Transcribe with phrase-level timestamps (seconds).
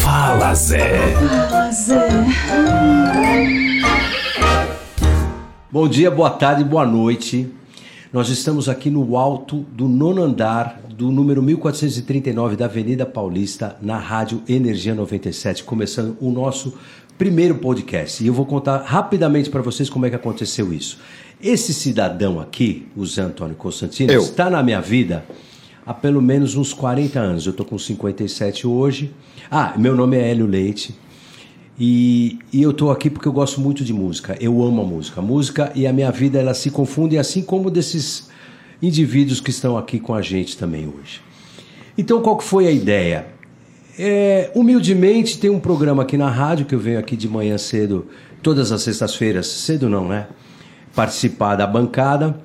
[0.00, 1.14] Fala Zé.
[1.14, 2.08] Fala Zé.
[5.70, 7.48] Bom dia, boa tarde, boa noite.
[8.12, 13.98] Nós estamos aqui no alto do nono andar do número 1439 da Avenida Paulista, na
[13.98, 16.74] Rádio Energia 97, começando o nosso
[17.18, 18.22] primeiro podcast.
[18.22, 20.98] E eu vou contar rapidamente para vocês como é que aconteceu isso.
[21.42, 24.22] Esse cidadão aqui, o Zé Antônio Constantino, Eu.
[24.22, 25.24] está na minha vida
[25.84, 27.46] há pelo menos uns 40 anos.
[27.46, 29.12] Eu tô com 57 hoje.
[29.50, 30.94] Ah, meu nome é Hélio Leite.
[31.78, 34.36] E, e eu tô aqui porque eu gosto muito de música.
[34.40, 35.20] Eu amo a música.
[35.20, 38.30] A música e a minha vida ela se confundem assim como desses
[38.80, 41.20] indivíduos que estão aqui com a gente também hoje.
[41.96, 43.26] Então, qual que foi a ideia?
[43.98, 48.06] É, humildemente, tem um programa aqui na rádio que eu venho aqui de manhã cedo,
[48.42, 50.26] todas as sextas-feiras, cedo não, né?
[50.94, 52.40] Participar da bancada.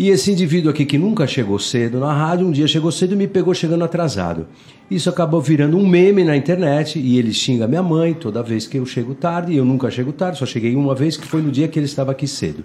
[0.00, 3.16] E esse indivíduo aqui que nunca chegou cedo na rádio, um dia chegou cedo e
[3.16, 4.46] me pegou chegando atrasado.
[4.88, 8.76] Isso acabou virando um meme na internet e ele xinga minha mãe toda vez que
[8.78, 9.52] eu chego tarde.
[9.52, 11.86] E eu nunca chego tarde, só cheguei uma vez que foi no dia que ele
[11.86, 12.62] estava aqui cedo.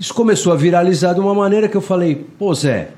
[0.00, 2.88] Isso começou a viralizar de uma maneira que eu falei: pô, Zé,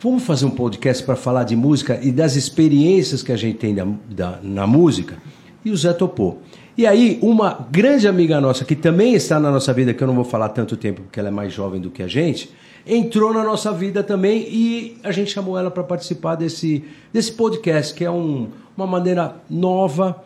[0.00, 3.72] vamos fazer um podcast para falar de música e das experiências que a gente tem
[3.76, 5.18] da- da- na música?
[5.64, 6.42] E o Zé topou.
[6.76, 10.16] E aí, uma grande amiga nossa, que também está na nossa vida, que eu não
[10.16, 12.50] vou falar tanto tempo porque ela é mais jovem do que a gente,
[12.86, 17.94] entrou na nossa vida também e a gente chamou ela para participar desse, desse podcast,
[17.94, 20.22] que é um- uma maneira nova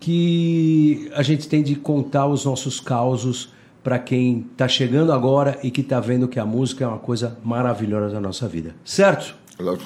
[0.00, 3.50] que a gente tem de contar os nossos causos
[3.84, 7.36] para quem está chegando agora e que está vendo que a música é uma coisa
[7.44, 8.74] maravilhosa na nossa vida.
[8.84, 9.34] Certo?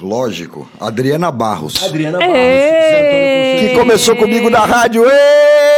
[0.01, 0.67] Lógico.
[0.79, 1.83] Adriana Barros.
[1.83, 2.35] Adriana Barros.
[2.35, 3.59] Ei!
[3.69, 5.03] Que começou comigo na rádio.
[5.03, 5.76] Êêêê!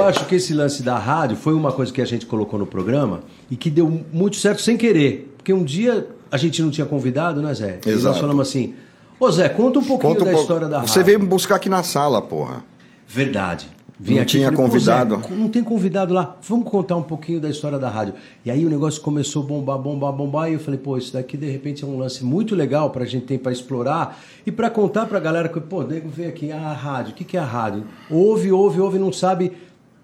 [0.00, 2.66] Eu acho que esse lance da rádio foi uma coisa que a gente colocou no
[2.66, 3.20] programa
[3.50, 5.32] e que deu muito certo sem querer.
[5.36, 7.78] Porque um dia a gente não tinha convidado, né, Zé?
[7.84, 8.20] E nós Exato.
[8.20, 8.74] falamos assim:
[9.18, 10.42] Ô Zé, conta um pouquinho Conta um da pouco.
[10.42, 10.92] história da rádio.
[10.92, 12.64] Você veio me buscar aqui na sala, porra.
[13.06, 13.68] Verdade.
[14.02, 16.34] Vim Não aqui tinha falei, "Pô, convidado." Zé, não tem convidado lá.
[16.48, 18.14] Vamos contar um pouquinho da história da rádio.
[18.42, 20.50] E aí o negócio começou a bombar, bombar, bombar.
[20.50, 23.26] E eu falei, pô, isso daqui de repente é um lance muito legal pra gente
[23.26, 26.72] ter pra explorar e pra contar pra galera que, pô, nego vem aqui, ah, a
[26.72, 27.84] rádio, o que, que é a rádio?
[28.08, 29.52] Ouve, ouve, ouve, não sabe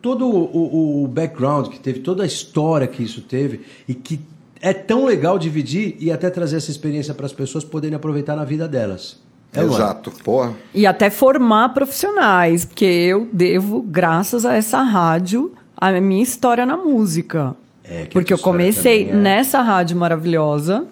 [0.07, 4.21] todo o, o- background que teve, toda a história que isso teve e que
[4.61, 8.45] é tão legal dividir e até trazer essa experiência para as pessoas poderem aproveitar na
[8.45, 9.21] vida delas.
[9.53, 9.65] É, é?
[9.65, 10.55] Exato, porra.
[10.73, 16.77] E até formar profissionais, porque eu devo, graças a essa rádio, a minha história na
[16.77, 17.57] música.
[17.83, 20.87] É, porque eu comecei é- nessa rádio maravilhosa,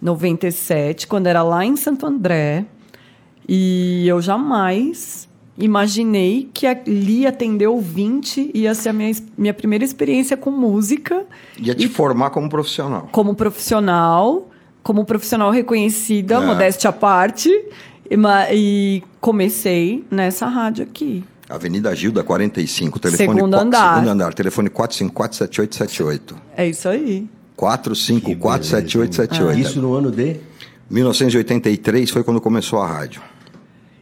[0.00, 2.64] 97, quando era lá em Santo André.
[3.48, 5.28] E eu jamais
[5.60, 11.24] imaginei que ali atender ouvinte ia ser a minha, minha primeira experiência com música
[11.58, 13.08] Ia te formar como profissional.
[13.12, 14.48] como profissional,
[14.82, 16.40] como profissional reconhecida, É.
[16.40, 17.48] modéstia à parte,
[18.10, 18.16] e,
[18.52, 21.24] e comecei nessa rádio aqui.
[21.48, 23.94] Avenida Gilda 45, telefone Segundo qua- andar.
[23.96, 26.34] Segundo andar, telefone 4547878.
[26.56, 27.26] É isso aí.
[27.56, 29.58] 4547878.
[29.58, 30.36] Isso no ano de
[30.88, 33.20] 1983 foi quando começou a rádio.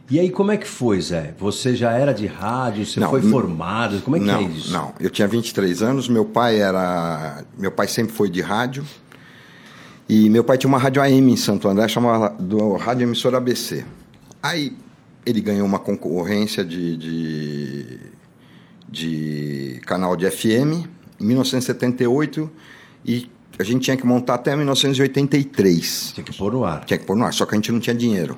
[0.09, 1.35] E aí, como é que foi, Zé?
[1.37, 4.71] Você já era de rádio, você Não, foi formado, como é que não, é isso?
[4.71, 7.43] Não, eu tinha 23 anos, meu pai era.
[7.55, 8.83] Meu pai sempre foi de rádio.
[10.07, 13.85] E meu pai tinha uma rádio AM em Santo André, chamava do Rádio Emissora ABC.
[14.41, 14.75] Aí
[15.23, 17.99] ele ganhou uma concorrência de, de,
[18.89, 20.87] de canal de FM
[21.19, 22.49] em 1978
[23.05, 26.13] e a gente tinha que montar até 1983.
[26.15, 26.85] Tinha que pôr no ar.
[26.85, 28.35] Tinha que pôr no ar, só que a gente não tinha dinheiro.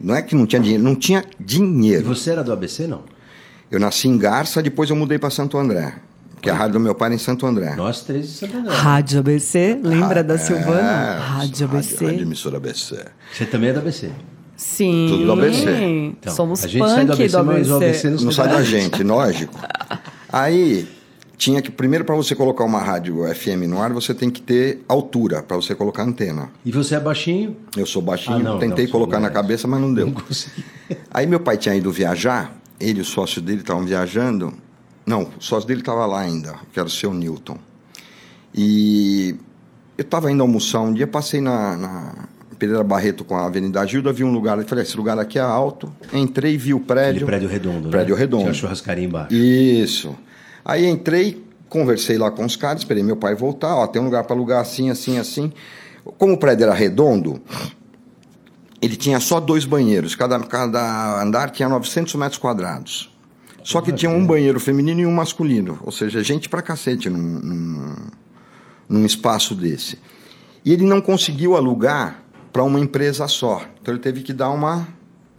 [0.00, 2.04] Não é que não tinha dinheiro, não tinha E dinheiro.
[2.06, 3.02] você era do ABC, não?
[3.70, 5.94] Eu nasci em Garça, depois eu mudei para Santo André.
[6.34, 7.74] Porque a rádio do meu pai em Santo André.
[7.74, 8.72] Nós três de Santo André.
[8.72, 11.18] Rádio ABC, lembra da É, Silvana?
[11.18, 12.04] Rádio ABC.
[12.06, 13.04] Rádio emissora ABC.
[13.36, 14.10] Você também é do ABC.
[14.56, 15.06] Sim.
[15.10, 15.70] Tudo do ABC.
[15.70, 18.10] Então, Somos a gente sai do punk ABC, do mas o ABC ABC.
[18.10, 19.54] não, Não sai da gente, lógico.
[20.32, 20.88] Aí,
[21.38, 24.82] tinha que, primeiro, para você colocar uma rádio FM no ar, você tem que ter
[24.88, 26.50] altura para você colocar antena.
[26.64, 27.56] E você é baixinho?
[27.76, 30.08] Eu sou baixinho, Ah, não, tentei não, colocar na cabeça, mas não deu.
[30.08, 30.16] Não.
[31.12, 34.52] Aí meu pai tinha ido viajar, ele e o sócio dele estavam viajando.
[35.06, 37.56] Não, o sócio dele estava lá ainda, que era o seu Newton.
[38.54, 39.36] E
[39.96, 42.14] eu estava indo almoçar um dia, passei na, na
[42.58, 45.92] Pereira Barreto com a Avenida Gilda, vi um lugar, falei, esse lugar aqui é alto.
[46.12, 47.26] Entrei, vi o Aquele prédio.
[47.26, 48.20] prédio redondo, Prédio né?
[48.20, 48.42] redondo.
[48.42, 49.34] Tinha churrascaria embaixo.
[49.34, 50.16] Isso.
[50.68, 54.24] Aí entrei, conversei lá com os caras, esperei meu pai voltar, ó, tem um lugar
[54.24, 55.50] para alugar assim, assim, assim.
[56.18, 57.40] Como o prédio era redondo,
[58.82, 63.10] ele tinha só dois banheiros, cada, cada andar tinha 900 metros quadrados.
[63.64, 67.18] Só que tinha um banheiro feminino e um masculino, ou seja, gente pra cacete num,
[67.18, 67.96] num,
[68.86, 69.98] num espaço desse.
[70.62, 72.22] E ele não conseguiu alugar
[72.52, 74.86] para uma empresa só, então ele teve que dar uma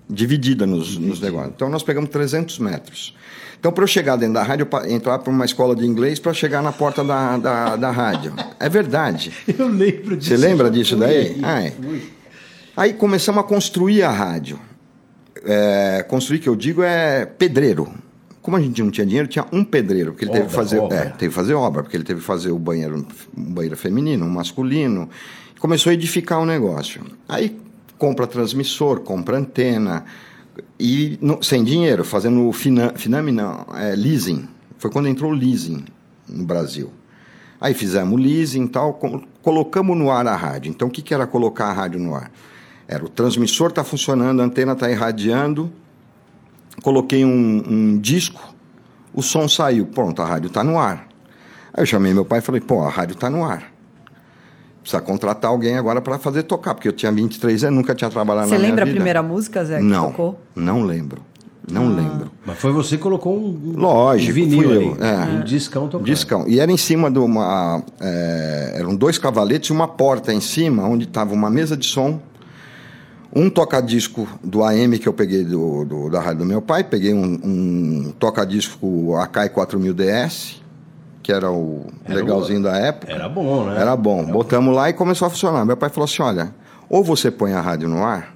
[0.10, 1.54] dividida nos, nos negócios.
[1.56, 3.16] Então nós pegamos 300 metros.
[3.60, 6.34] Então, para eu chegar dentro da rádio, eu entrar para uma escola de inglês para
[6.34, 8.34] chegar na porta da, da, da rádio.
[8.58, 9.34] É verdade.
[9.60, 10.30] Eu lembro disso.
[10.30, 11.18] Você lembra disso fui daí?
[11.18, 11.74] aí, Ah, é.
[12.78, 14.58] Aí começamos a construir a rádio.
[15.46, 17.90] É, construir, que eu digo, é pedreiro.
[18.42, 20.80] Como a gente não tinha dinheiro, tinha um pedreiro, porque ele teve que Obra, fazer,
[20.80, 20.98] obra.
[20.98, 23.06] é, teve que fazer obra, porque ele teve que fazer o banheiro,
[23.38, 25.10] um banheiro feminino, um masculino.
[25.60, 27.02] Começou a edificar o negócio.
[27.28, 27.60] Aí
[28.00, 30.06] compra transmissor, compra antena,
[30.80, 34.48] e no- sem dinheiro, fazendo fina, Finame, não, é, leasing.
[34.80, 35.86] Foi quando entrou o leasing
[36.28, 36.92] no Brasil.
[37.62, 40.70] Aí fizemos leasing e tal, co- colocamos no ar a rádio.
[40.72, 42.32] Então, o que, que era colocar a rádio no ar?
[42.88, 45.72] Era o transmissor está funcionando, a antena está irradiando,
[46.82, 48.42] coloquei um, um disco,
[49.14, 51.08] o som saiu, pronto, a rádio está no ar.
[51.74, 53.72] Aí eu chamei meu pai e falei, pô, a rádio está no ar.
[54.90, 58.48] Precisa contratar alguém agora para fazer tocar, porque eu tinha 23 anos, nunca tinha trabalhado
[58.48, 58.96] Você na minha lembra a vida.
[58.96, 60.40] primeira música, Zé, que Não, tocou?
[60.56, 61.22] não lembro.
[61.72, 62.32] Não lembro.
[62.44, 65.26] Mas foi você que colocou um, um Lógico, vinil fui ali, eu, é.
[65.26, 66.08] um discão tocando.
[66.08, 66.46] Discão.
[66.48, 67.84] E era em cima de uma.
[68.02, 72.20] é, eram dois cavaletes e uma porta em cima, onde estava uma mesa de som,
[73.32, 77.14] um toca-disco do AM que eu peguei do, do- da rádio do meu pai, peguei
[77.14, 80.56] um, um toca-disco Akai 4000DS,
[81.22, 83.12] que era o Era legalzinho da época.
[83.12, 83.82] Era bom, né?
[83.82, 84.26] Era bom.
[84.26, 85.66] Botamos lá e começou a funcionar.
[85.66, 86.54] Meu pai falou assim: olha,
[86.90, 88.36] ou você põe a rádio no ar,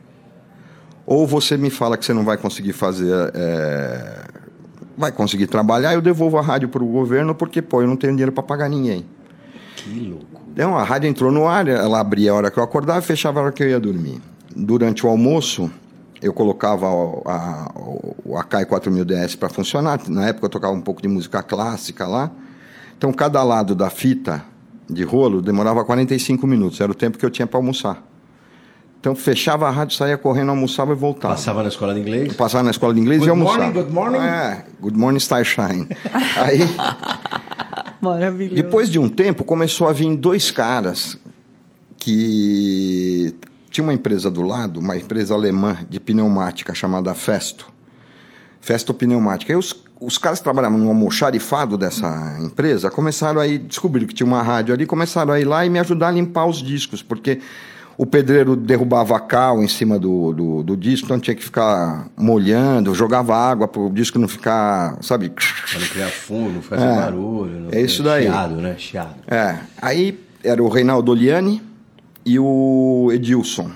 [1.06, 3.32] ou você me fala que você não vai conseguir fazer.
[3.34, 4.24] é,
[4.98, 8.14] vai conseguir trabalhar, eu devolvo a rádio para o governo, porque, pô, eu não tenho
[8.14, 9.06] dinheiro para pagar ninguém.
[9.76, 10.42] Que louco.
[10.52, 13.40] Então a rádio entrou no ar, ela abria a hora que eu acordava e fechava
[13.40, 14.22] a hora que eu ia dormir.
[14.56, 15.70] Durante o almoço,
[16.22, 17.72] eu colocava o, a,
[18.24, 20.00] o Akai 4000DS para funcionar.
[20.08, 22.32] Na época eu tocava um pouco de música clássica lá.
[23.04, 24.46] Então cada lado da fita
[24.90, 28.02] de rolo demorava 45 minutos, era o tempo que eu tinha para almoçar.
[28.98, 31.34] Então fechava a rádio, saía correndo, almoçava e voltava.
[31.34, 32.34] Passava na escola de inglês?
[32.34, 33.60] Passava na escola de inglês Good e almoçava.
[33.66, 34.20] morning, good morning.
[34.20, 35.90] É, good morning, Starshine.
[36.38, 36.60] Aí,
[38.00, 38.56] Maravilhoso.
[38.56, 41.18] depois de um tempo, começou a vir dois caras
[41.98, 43.36] que
[43.70, 47.68] tinha uma empresa do lado, uma empresa alemã de pneumática chamada Festo.
[48.62, 49.52] Festo Pneumática.
[49.52, 54.14] Aí os, os caras que trabalhavam no almoxarifado dessa empresa começaram a ir, descobriram que
[54.14, 57.02] tinha uma rádio ali, começaram a ir lá e me ajudar a limpar os discos,
[57.02, 57.40] porque
[57.98, 62.94] o pedreiro derrubava cal em cima do, do, do disco, então tinha que ficar molhando,
[62.96, 65.30] jogava água para o disco não ficar, sabe?
[65.30, 66.96] Pra não criar fumo, não fazer É.
[66.96, 67.60] barulho.
[67.62, 68.24] Não É isso daí.
[68.24, 68.76] Chiado, né?
[68.78, 69.16] Chiado.
[69.28, 71.62] É, aí era o Reinaldo Oliani
[72.26, 73.70] e o Edilson.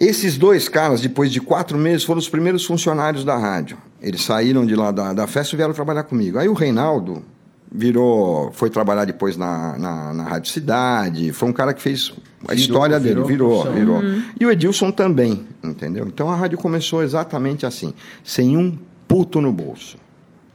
[0.00, 3.76] Esses dois caras, depois de quatro meses, foram os primeiros funcionários da rádio.
[4.00, 6.38] Eles saíram de lá da, da festa e vieram trabalhar comigo.
[6.38, 7.24] Aí o Reinaldo
[7.70, 12.12] virou, foi trabalhar depois na, na, na Rádio Cidade, foi um cara que fez
[12.46, 14.22] a Virou, história dele, virou virou, virou.
[14.40, 16.06] E o Edilson também, entendeu?
[16.06, 17.92] Então a rádio começou exatamente assim,
[18.24, 19.98] sem um puto no bolso.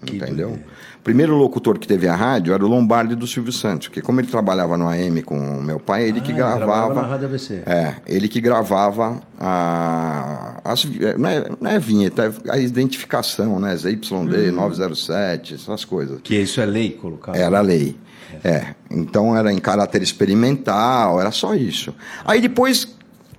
[0.05, 0.49] Que entendeu?
[0.49, 0.72] doideira.
[1.03, 4.21] O primeiro locutor que teve a rádio era o Lombardi do Silvio Santos, porque como
[4.21, 6.93] ele trabalhava no AM com o meu pai, ele Ah, que ele gravava.
[6.93, 7.55] na Rádio ABC.
[7.65, 13.59] É, ele que gravava a, as, é, não, é, não é vinheta, é a identificação,
[13.59, 13.75] né?
[13.75, 16.21] ZYD 907, essas coisas.
[16.23, 17.35] Que isso é lei colocar.
[17.35, 17.97] Era lei.
[18.41, 18.67] É.
[18.89, 21.93] Então era em caráter experimental, era só isso.
[22.23, 22.95] Aí depois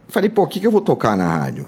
[0.09, 1.65] falei, pô, o que, que eu vou tocar na rádio?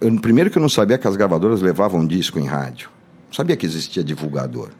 [0.00, 2.88] Eu, primeiro que eu não sabia que as gravadoras levavam disco em rádio.
[3.28, 4.70] Não sabia que existia divulgador.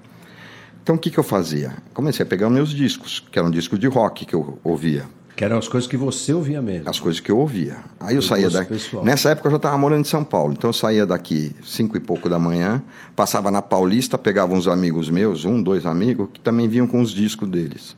[0.86, 1.72] Então o que, que eu fazia?
[1.92, 5.04] Comecei a pegar meus discos, que eram discos de rock que eu ouvia.
[5.34, 6.88] Que eram as coisas que você ouvia mesmo.
[6.88, 7.78] As coisas que eu ouvia.
[7.98, 8.68] Aí eu saía daqui.
[8.68, 9.04] pessoal.
[9.04, 10.52] Nessa época eu já estava morando em São Paulo.
[10.52, 12.80] Então eu saía daqui cinco e pouco da manhã,
[13.16, 17.10] passava na Paulista, pegava uns amigos meus, um, dois amigos, que também vinham com os
[17.10, 17.96] discos deles.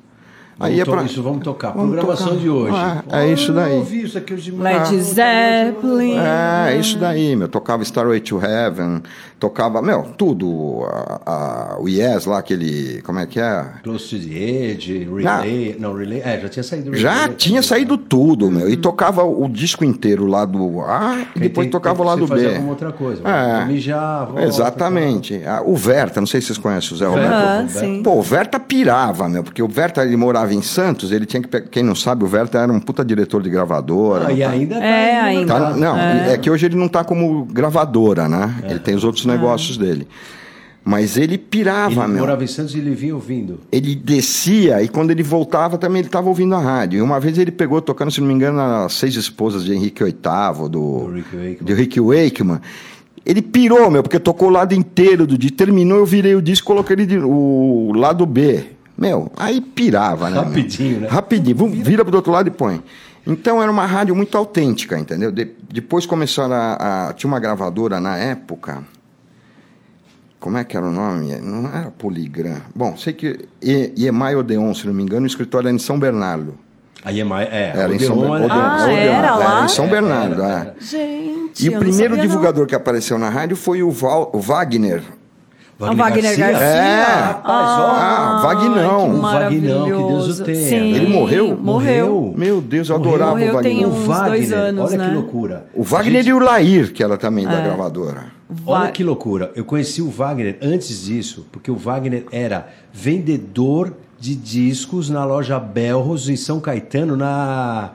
[0.59, 1.03] Vamos Aí é pra...
[1.05, 1.71] Isso vamos tocar.
[1.71, 2.41] Vamos Programação tocar.
[2.41, 2.75] de hoje.
[2.77, 3.73] Ah, é isso daí.
[3.75, 4.79] Eu ouvi isso aqui hoje de manhã.
[4.83, 6.17] Led Ah, Zeppelin.
[6.19, 7.49] É, isso daí, meu.
[7.49, 9.03] Tocava Starway to Heaven,
[9.39, 10.83] tocava, meu, tudo.
[10.85, 13.01] A, a- o Yes lá, aquele.
[13.03, 13.65] Como é que é?
[13.85, 15.77] Close to the Edge, Relay.
[15.79, 16.21] Não, Relay.
[16.25, 17.35] É, já tinha saído Já Relay.
[17.37, 18.69] tinha saído tudo, meu.
[18.69, 22.33] E tocava o disco inteiro lá do A e depois tem- tocava o tem que
[22.33, 22.49] lado B.
[22.55, 23.23] alguma outra coisa.
[23.29, 23.65] É.
[23.65, 25.41] Mijar, volta, Exatamente.
[25.47, 27.33] Ah, O Verta, não sei se vocês conhecem o Zé Roberto.
[27.33, 28.03] Ah, sim.
[28.03, 31.61] Pô, o Verta pirava, meu, porque o Verta ele morava em Santos, ele tinha que.
[31.63, 34.29] Quem não sabe, o Verta era um puta diretor de gravadora.
[34.29, 35.55] Ah, e ainda tá É, no ainda.
[35.55, 36.39] Tá, não, é.
[36.39, 38.55] que hoje ele não tá como gravadora, né?
[38.69, 40.07] Ele tem os outros negócios dele.
[40.85, 42.21] Mas ele pirava, Ele meu.
[42.21, 43.61] morava em Santos e ele vinha ouvindo.
[43.71, 46.99] Ele descia e quando ele voltava também ele estava ouvindo a rádio.
[46.99, 50.03] E uma vez ele pegou tocando, se não me engano, as seis esposas de Henrique
[50.03, 50.15] VIII,
[50.63, 51.57] do, Do Rick Wakeman.
[51.61, 52.61] de Rick Wakeman.
[53.27, 55.59] Ele pirou, meu, porque tocou o lado inteiro do disco.
[55.59, 58.65] Terminou, eu virei o disco e coloquei ele de, o lado B.
[58.99, 60.37] Meu, aí pirava, né?
[60.41, 60.45] meu?
[60.49, 61.09] Rapidinho, né?
[61.09, 61.57] Rapidinho.
[61.57, 62.83] Vum, Vira pro outro lado e põe.
[63.27, 65.31] Então era uma rádio muito autêntica, entendeu?
[65.31, 68.83] De- depois começaram a, a- Tinha uma gravadora na época.
[70.41, 71.35] Como é que era o nome?
[71.41, 72.61] Não era Poligram.
[72.75, 73.49] Bom, sei que.
[73.63, 76.55] E- Iemai Odeon, se não me engano, o escritório era em São Bernardo.
[77.05, 77.49] Aí é mais.
[77.53, 78.53] É, Era em São Odeon Bernardo.
[78.81, 79.65] Ah, Odeon, era lá?
[79.65, 80.61] em São Bernardo, Era, é.
[80.61, 80.75] era.
[80.81, 82.23] Gente, E o primeiro sabia, não.
[82.23, 85.03] divulgador que apareceu na rádio foi o, Val- o Wagner.
[85.81, 86.45] A Wagner Garcia.
[86.65, 87.03] É.
[87.05, 87.87] Rapaz, ó.
[87.95, 89.11] Ah, Vagnão.
[89.11, 90.69] que O Vagnão, que Deus o tenha.
[90.69, 91.57] Sim, Ele morreu?
[91.57, 92.35] Morreu.
[92.37, 93.15] Meu Deus, eu Morreu.
[93.15, 93.89] adorava Morreu o tem Wagner.
[93.89, 95.09] uns O Wagner, dois anos, olha né?
[95.09, 95.67] que loucura.
[95.75, 97.49] O Wagner Gente, e o Lair, que era também É.
[97.49, 98.25] da gravadora.
[98.67, 99.53] Olha que loucura.
[99.55, 105.61] Eu conheci o Wagner antes disso, porque o Wagner era vendedor de discos na loja
[105.61, 107.91] Belros, em São Caetano, na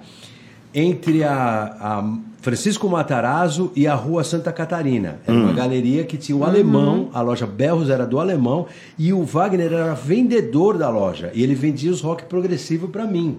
[0.73, 5.19] entre a, a Francisco Matarazzo e a Rua Santa Catarina.
[5.25, 5.43] Era Hum.
[5.43, 8.65] uma galeria que tinha o alemão, a loja Belros era do alemão,
[8.97, 11.31] e o Wagner era vendedor da loja.
[11.33, 13.37] E ele vendia os rock progressivo para mim.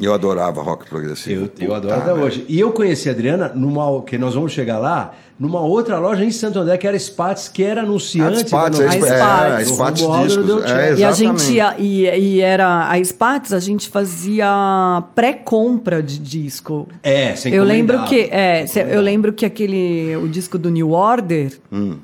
[0.00, 1.50] Eu adorava rock progressivo.
[1.58, 2.44] Eu, eu adoro até hoje.
[2.48, 6.30] E eu conheci a Adriana numa que nós vamos chegar lá, numa outra loja em
[6.30, 8.42] Santo André que era Spats, que era anunciante.
[8.42, 9.70] A Spats, da é, nossa- A é, Spats.
[9.70, 10.46] a Spats O Romualdo Discos.
[10.46, 10.94] deu É.
[10.96, 16.86] E a gente ia, e, e era a Spats, a gente fazia pré-compra de disco.
[17.02, 20.90] É, sem Eu lembro que é, Sem eu lembro que aquele o disco do New
[20.92, 21.96] Order, Hum.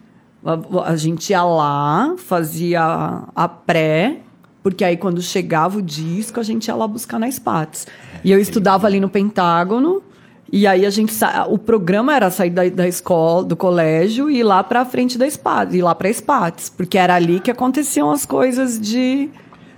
[0.45, 4.17] a, a gente ia lá, fazia a pré,
[4.63, 7.87] porque aí quando chegava o disco, a gente ia lá buscar na Spats.
[8.25, 10.03] E eu estudava ali no Pentágono,
[10.53, 14.39] e aí a gente sa- o programa era sair da, da escola, do colégio e
[14.39, 18.11] ir lá pra frente da Spats, ir lá pra Spats, porque era ali que aconteciam
[18.11, 19.31] as coisas de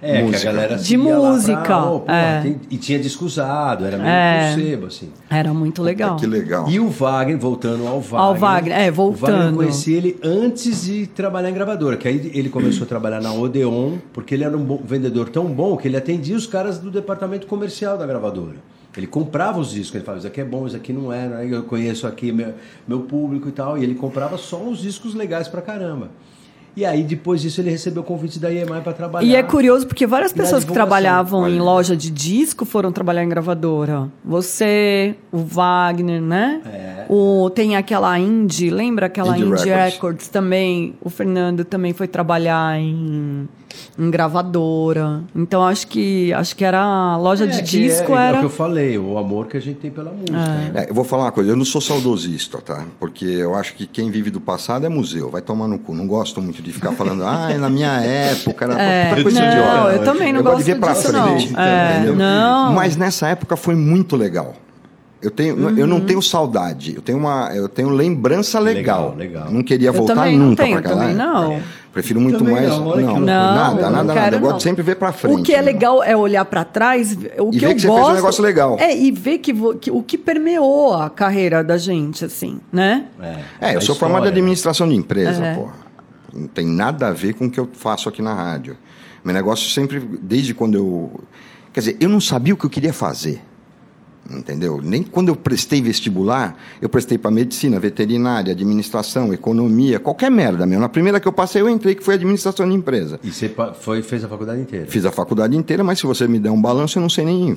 [0.06, 0.40] É, Música.
[0.40, 2.40] que a galera De música, Pra, oh, pô, é.
[2.42, 4.52] tem- e tinha disco usado, era meio É.
[4.52, 4.54] é.
[4.54, 5.08] sebo, assim.
[5.30, 6.16] era muito legal.
[6.16, 6.68] Que legal.
[6.68, 8.20] E o Wagner, voltando ao Wagner.
[8.20, 9.50] Ao Wagner, é, O Wagner voltando.
[9.52, 13.32] eu conheci ele antes de trabalhar em gravadora, que aí ele começou a trabalhar na
[13.32, 16.90] Odeon, porque ele era um bom- vendedor tão bom que ele atendia os caras do
[16.90, 18.56] departamento comercial da gravadora.
[18.96, 21.48] Ele comprava os discos, ele falava, isso aqui é bom, isso aqui não é, né?
[21.50, 22.54] eu conheço aqui meu,
[22.86, 26.10] meu público e tal, e ele comprava só os discos legais pra caramba.
[26.76, 29.26] E aí, depois disso, ele recebeu o convite da EMI para trabalhar.
[29.26, 33.28] E é curioso porque várias pessoas que trabalhavam em loja de disco foram trabalhar em
[33.28, 34.08] gravadora.
[34.24, 36.60] Você, o Wagner, né?
[36.66, 37.03] É.
[37.08, 39.94] O, tem aquela Indie, lembra aquela Indie Indie, Records.
[39.94, 40.28] Records.
[40.28, 40.94] também?
[41.00, 43.48] O Fernando também foi trabalhar em,
[43.98, 45.22] em gravadora.
[45.34, 48.38] Então acho que acho que era a loja É, de disco é, É o era
[48.38, 50.32] que eu falei, o amor que a gente tem pela música.
[50.32, 50.72] né?
[50.74, 52.84] É, eu vou falar uma coisa, eu não sou saudosista, tá?
[52.98, 55.94] Porque eu acho que quem vive do passado é museu, vai tomar no cu.
[55.94, 59.92] Não gosto muito de ficar falando, ah, na minha época era É, coisa não, idiota.
[59.96, 61.60] eu também não eu gosto de ver pra disso, frente, não.
[61.62, 62.16] É, entendeu?
[62.16, 62.72] não.
[62.72, 64.54] Mas nessa época foi muito legal.
[65.24, 65.86] Eu, tenho, eu Uhum.
[65.86, 69.14] não tenho saudade, eu tenho, uma, eu tenho lembrança legal.
[69.16, 69.50] Legal, legal.
[69.52, 70.88] Não queria Eu voltar nunca pra cá.
[70.90, 71.14] também né?
[71.14, 71.60] não.
[71.94, 72.68] Prefiro muito Também mais.
[72.68, 72.96] não, não.
[72.96, 74.20] Não, nada, eu nada, não nada.
[74.20, 75.40] quero, Eu gosto sempre ver pra frente.
[75.40, 75.62] O que é né?
[75.62, 78.14] legal é olhar pra trás, o E que ver eu que você fez um gosto
[78.14, 78.76] negócio legal.
[78.80, 83.04] É e ver que, vo- que o que permeou a carreira da gente, assim, né?
[83.60, 85.54] É, eu A sou formado em administração de empresa, É.
[85.54, 85.72] porra.
[86.34, 88.76] Não tem nada a ver com o que eu faço aqui na rádio.
[89.24, 91.20] Meu negócio sempre, desde quando eu.
[91.72, 93.40] Quer dizer, eu não sabia o que eu queria fazer.
[94.30, 94.80] Entendeu?
[94.82, 100.80] Nem quando eu prestei vestibular, eu prestei para medicina, veterinária, administração, economia, qualquer merda mesmo.
[100.80, 103.20] Na primeira que eu passei, eu entrei, que foi administração de empresa.
[103.22, 104.86] E você foi, fez a faculdade inteira.
[104.86, 107.54] Fiz a faculdade inteira, mas se você me der um balanço, eu não sei nem.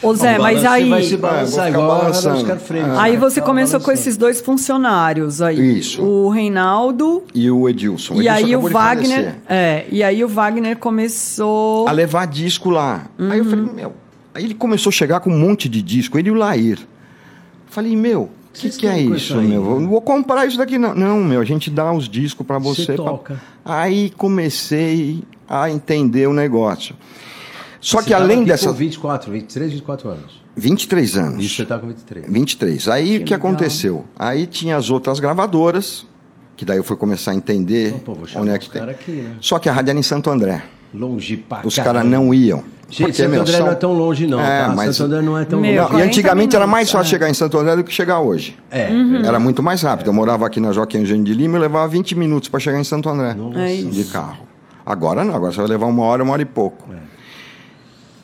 [0.00, 0.88] Ô Zé, O mas aí.
[0.88, 2.56] vai se balançar ficar igual balançando.
[2.60, 2.90] Freire.
[2.90, 3.02] Ah.
[3.02, 5.78] Aí você Tá começou com esses dois funcionários aí.
[5.78, 6.02] Isso.
[6.02, 8.14] O Reinaldo E o Edilson.
[8.14, 9.34] e Edilson aí o Wagner.
[9.48, 11.88] É, e aí o Wagner começou.
[11.88, 13.06] a levar disco lá.
[13.18, 13.50] Aí eu Uhum.
[13.50, 13.92] falei, meu.
[14.34, 16.78] Aí ele começou a chegar com um monte de disco, ele e o Lair.
[17.66, 19.62] Falei, meu, o que, que é isso, aí, meu?
[19.62, 19.80] né?
[19.80, 20.94] Não vou comprar isso daqui, não.
[20.94, 22.94] Não, meu, a gente dá os discos pra você.
[22.94, 23.40] Pra- toca.
[23.64, 26.94] Aí comecei a entender o negócio.
[27.80, 28.66] Só Você que além aqui dessas.
[28.68, 30.42] Com 24, 23, 24 anos.
[30.56, 31.44] 23 anos.
[31.44, 32.26] Isso você tá com 23.
[32.32, 32.88] 23.
[32.88, 33.38] Aí o que legal.
[33.38, 34.04] aconteceu?
[34.16, 36.06] Aí tinha as outras gravadoras,
[36.56, 38.82] que daí eu fui começar a entender Então, pô, onde é que tem.
[38.82, 39.36] aqui, né?
[39.40, 40.62] Só que a rádio era em Santo André.
[40.94, 42.62] Longe pra Os caras não iam.
[42.96, 44.40] Gente, Santo André são- não é tão longe, não.
[44.40, 44.72] É, tá?
[44.74, 45.84] mas- Santo André não é tão Meu, longe.
[45.86, 47.10] e 40 antigamente era mais fácil é.
[47.10, 48.56] chegar em Santo André do que chegar hoje.
[48.70, 48.88] É,
[49.24, 50.06] Era muito mais rápido.
[50.08, 52.84] Eu morava aqui na Joaquim Eugênio de Lima e levava 20 minutos para chegar em
[52.84, 53.36] Santo André.
[53.56, 53.90] É isso.
[53.90, 54.44] De carro.
[54.86, 56.88] Agora não, agora você vai levar uma hora, uma hora e pouco.
[56.92, 56.96] É.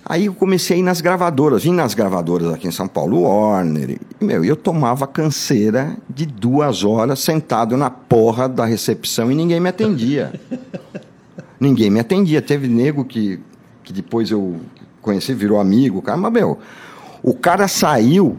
[0.04, 3.90] Aí eu comecei a ir nas gravadoras, vim nas gravadoras aqui em São Paulo, Warner.
[4.20, 9.60] E, meu, eu tomava canseira de duas horas sentado na porra da recepção e ninguém
[9.60, 10.32] me atendia.
[11.60, 12.42] ninguém me atendia.
[12.42, 13.38] Teve nego que,
[13.90, 14.60] que depois eu
[15.02, 16.58] conheci, virou amigo, cara, mas meu,
[17.22, 18.36] o cara saiu,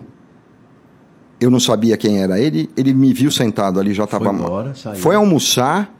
[1.39, 4.95] eu não sabia quem era ele, ele me viu sentado ali, já estava embora, saiu.
[4.95, 5.93] Foi almoçar,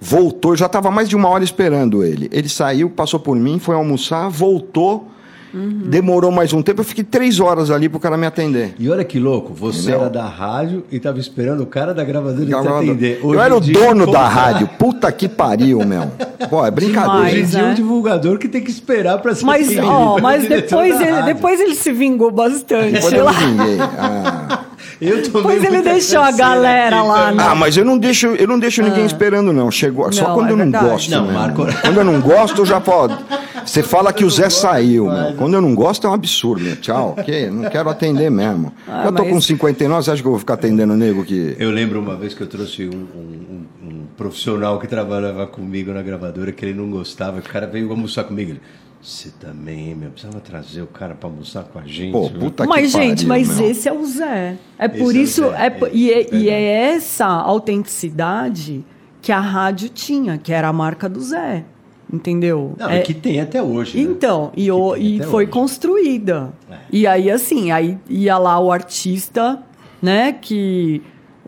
[0.00, 2.28] voltou, já estava mais de uma hora esperando ele.
[2.30, 5.08] Ele saiu, passou por mim, foi almoçar, voltou
[5.52, 8.74] Demorou mais um tempo, eu fiquei três horas ali pro cara me atender.
[8.78, 10.00] E olha que louco, você Entendeu?
[10.00, 13.20] era da rádio e tava esperando o cara da gravadora te atender.
[13.22, 14.68] Hoje Eu era o dia, dono da rádio.
[14.78, 16.10] Puta que pariu, meu.
[16.48, 17.26] Pô, é brincadeira.
[17.26, 17.50] Hoje em Demais.
[17.50, 17.74] dia é um né?
[17.74, 21.92] divulgador que tem que esperar pra ser Mas, ó, mas depois ele, depois ele se
[21.92, 22.92] vingou bastante.
[22.92, 23.32] Depois eu lá.
[23.32, 23.78] vinguei.
[23.80, 24.59] Ah.
[25.00, 27.42] Eu tomei Depois ele deixou a galera aqui lá, né?
[27.48, 29.70] Ah, mas eu não deixo, eu não deixo ninguém esperando, não.
[29.70, 30.84] Chegou, só Não, quando é eu não verdade.
[30.86, 31.10] gosto.
[31.10, 31.32] Não.
[31.32, 33.16] Marco- Quando eu não gosto, eu já falo.
[33.64, 35.32] Você fala que o Zé saiu, meu.
[35.34, 36.76] Quando eu não gosto, é um absurdo, meu.
[36.76, 37.16] Tchau.
[37.24, 37.46] Que?
[37.48, 38.72] Não quero atender mesmo.
[38.86, 41.56] Ah, eu tô mas- com 59, você acha que eu vou ficar atendendo nego que.
[41.58, 45.92] Eu lembro uma vez que eu trouxe um, um- um- um profissional que trabalhava comigo
[45.92, 48.50] na gravadora que ele não gostava, que o cara veio almoçar comigo.
[48.52, 48.60] Ele,
[49.02, 52.12] você também, meu, precisava trazer o cara pra almoçar com a gente.
[52.12, 53.70] Pô, meu." puta Mas, que pariu, gente, mas meu.
[53.70, 54.56] esse é o Zé.
[54.78, 55.50] É por Esse é o isso.
[55.50, 56.62] Zé, é, po- é, e, é, e é
[56.94, 58.84] essa autenticidade
[59.22, 61.64] que a rádio tinha, que era a marca do Zé.
[62.12, 62.74] Entendeu?
[62.76, 63.96] Não, É- e que tem até hoje.
[63.96, 64.02] né?
[64.10, 65.52] Então, e, o- e foi hoje.
[65.52, 66.52] construída.
[66.68, 66.76] É.
[66.90, 69.62] E aí, assim, aí ia lá o artista,
[70.02, 70.32] né?
[70.32, 71.00] Que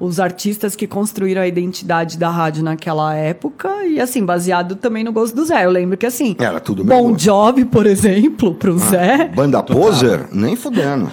[0.03, 5.13] os artistas que construíram a identidade da rádio naquela época, e assim, baseado também no
[5.13, 5.65] gosto do Zé.
[5.65, 6.35] Eu lembro que assim.
[6.41, 7.25] Era tudo Bom gosto.
[7.25, 9.29] Job, por exemplo, pro Zé.
[9.29, 10.27] Banda poser?
[10.33, 11.09] Nem fudendo.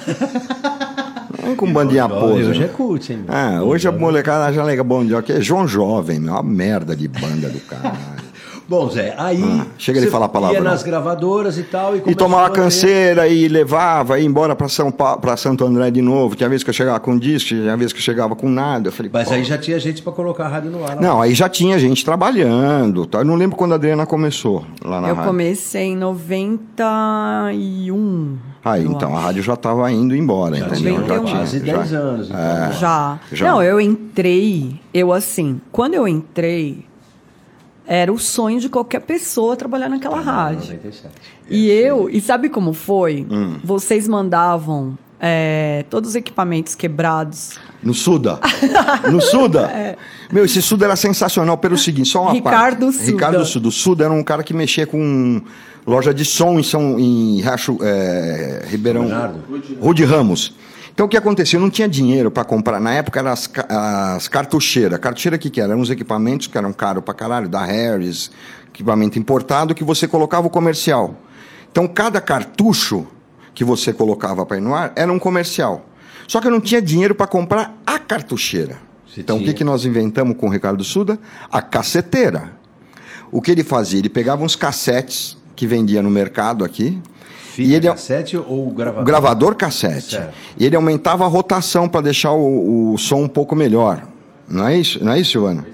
[1.43, 2.50] Nem com bandinha Jovem, poser.
[2.50, 3.19] Hoje é cult, hein?
[3.27, 3.36] meu?
[3.36, 6.96] Ah, hoje a molecada já liga bom dia, que é João Jovem, meu, uma merda
[6.96, 8.19] de banda do caralho.
[8.70, 9.42] Bom, Zé, aí.
[9.44, 10.62] Ah, chega de você falar palavrão.
[10.62, 11.96] Ia nas gravadoras e tal.
[11.96, 16.04] E, E tomava a canseira e levava, ia embora pra São para Santo André de
[16.04, 16.36] novo.
[16.36, 18.90] Tinha vez que eu chegava com disco, tinha vez que eu chegava com nada.
[18.90, 20.96] Eu falei, Mas aí já tinha gente pra colocar a rádio no ar.
[20.96, 21.02] lá.
[21.02, 23.08] Não, aí já tinha gente trabalhando.
[23.08, 23.18] Tá?
[23.20, 25.32] Eu não lembro quando a Adriana começou lá na Eu rádio.
[25.32, 28.38] comecei em 91.
[28.64, 29.26] Aí, eu então, a acho.
[29.26, 30.96] rádio já estava indo embora, Já entendeu?
[30.96, 31.78] tinha Já tinha, quase já.
[31.78, 32.28] 10 anos.
[32.30, 32.72] Então, É.
[32.74, 33.20] Já.
[33.32, 33.52] Já.
[33.52, 36.86] Não, eu entrei, eu assim, quando eu entrei,
[37.91, 40.75] era o sonho de qualquer pessoa trabalhar naquela rádio.
[40.75, 41.10] 97.
[41.50, 43.25] E eu, e sabe como foi?
[43.27, 43.55] Hum.
[43.63, 47.58] Vocês mandavam é, todos os equipamentos quebrados.
[47.81, 48.39] No Suda.
[49.12, 49.98] No Suda.
[50.31, 52.34] Meu, esse Suda era sensacional pelo seguinte, só uma É.
[52.36, 52.98] Ricardo parte.
[53.00, 53.12] Suda.
[53.12, 53.68] Ricardo Suda.
[53.68, 55.42] O Suda era um cara que mexia com
[55.87, 59.05] loja de som em, São, em Racho, é, Ribeirão.
[59.05, 59.44] Bernardo.
[59.81, 60.53] Rude Ramos.
[61.00, 61.57] Então o que aconteceu?
[61.57, 62.77] Eu não tinha dinheiro para comprar.
[62.77, 65.00] Na época eram as, as cartucheiras.
[65.00, 65.72] Cartucheira o que, que era?
[65.72, 68.29] Eram uns equipamentos que eram caros pra caralho, da Harris,
[68.68, 71.16] equipamento importado, que você colocava o comercial.
[71.72, 73.07] Então cada cartucho
[73.55, 75.85] que você colocava para ir no ar era um comercial.
[76.27, 78.75] Só que eu não tinha dinheiro para comprar a cartucheira.
[79.07, 79.53] Você então o tinha.
[79.53, 81.18] que, que nós inventamos com o Ricardo Suda?
[81.50, 82.51] A caceteira.
[83.31, 84.00] O que ele fazia?
[84.00, 87.01] Ele pegava uns cassetes que vendia no mercado aqui.
[87.50, 89.01] Fita e ele, cassete ou gravador?
[89.01, 90.16] o gravador cassete.
[90.16, 90.33] Certo.
[90.57, 94.03] E ele aumentava a rotação para deixar o, o som um pouco melhor.
[94.48, 95.66] Não é isso, não é isso, Silvano?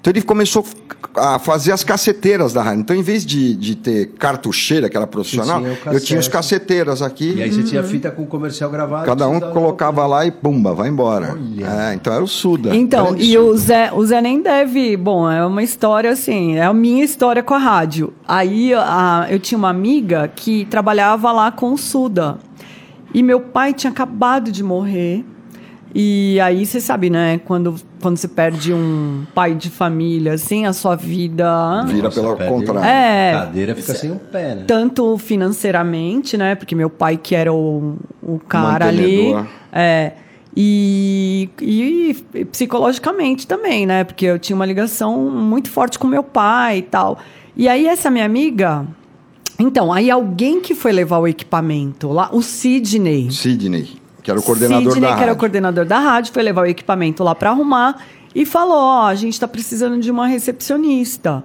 [0.00, 0.64] Então ele começou
[1.14, 2.80] a fazer as caceteiras da rádio.
[2.80, 6.26] Então, em vez de, de ter cartucheira, que era profissional, tinha o eu tinha os
[6.26, 7.34] caceteiras aqui.
[7.36, 9.04] E aí você tinha fita com comercial gravado.
[9.04, 11.36] Cada um colocava lá e pumba, vai embora.
[11.90, 12.74] É, então era o Suda.
[12.74, 13.40] Então, e Suda.
[13.42, 14.96] o Zé, o Zé nem deve.
[14.96, 18.12] Bom, é uma história assim, é a minha história com a rádio.
[18.26, 22.38] Aí a- eu tinha uma amiga que trabalhava lá com o Suda.
[23.12, 25.24] E meu pai tinha acabado de morrer.
[25.94, 27.40] E aí você sabe, né?
[27.44, 31.84] Quando, quando você perde um pai de família, assim, a sua vida.
[31.86, 32.84] Vira Nossa, contrário.
[32.84, 33.34] É.
[33.34, 34.64] A cadeira fica sem um pé, né?
[34.66, 36.54] Tanto financeiramente, né?
[36.54, 39.34] Porque meu pai que era o, o cara ali.
[39.72, 40.12] É.
[40.56, 44.04] E, e psicologicamente também, né?
[44.04, 47.18] Porque eu tinha uma ligação muito forte com meu pai e tal.
[47.56, 48.86] E aí essa minha amiga.
[49.58, 53.30] Então, aí alguém que foi levar o equipamento lá, o Sidney.
[53.30, 56.62] Sidney, que era o coordenador Sidney, da que era o coordenador da rádio, foi levar
[56.62, 58.02] o equipamento lá para arrumar
[58.34, 61.44] e falou: Ó, a gente está precisando de uma recepcionista.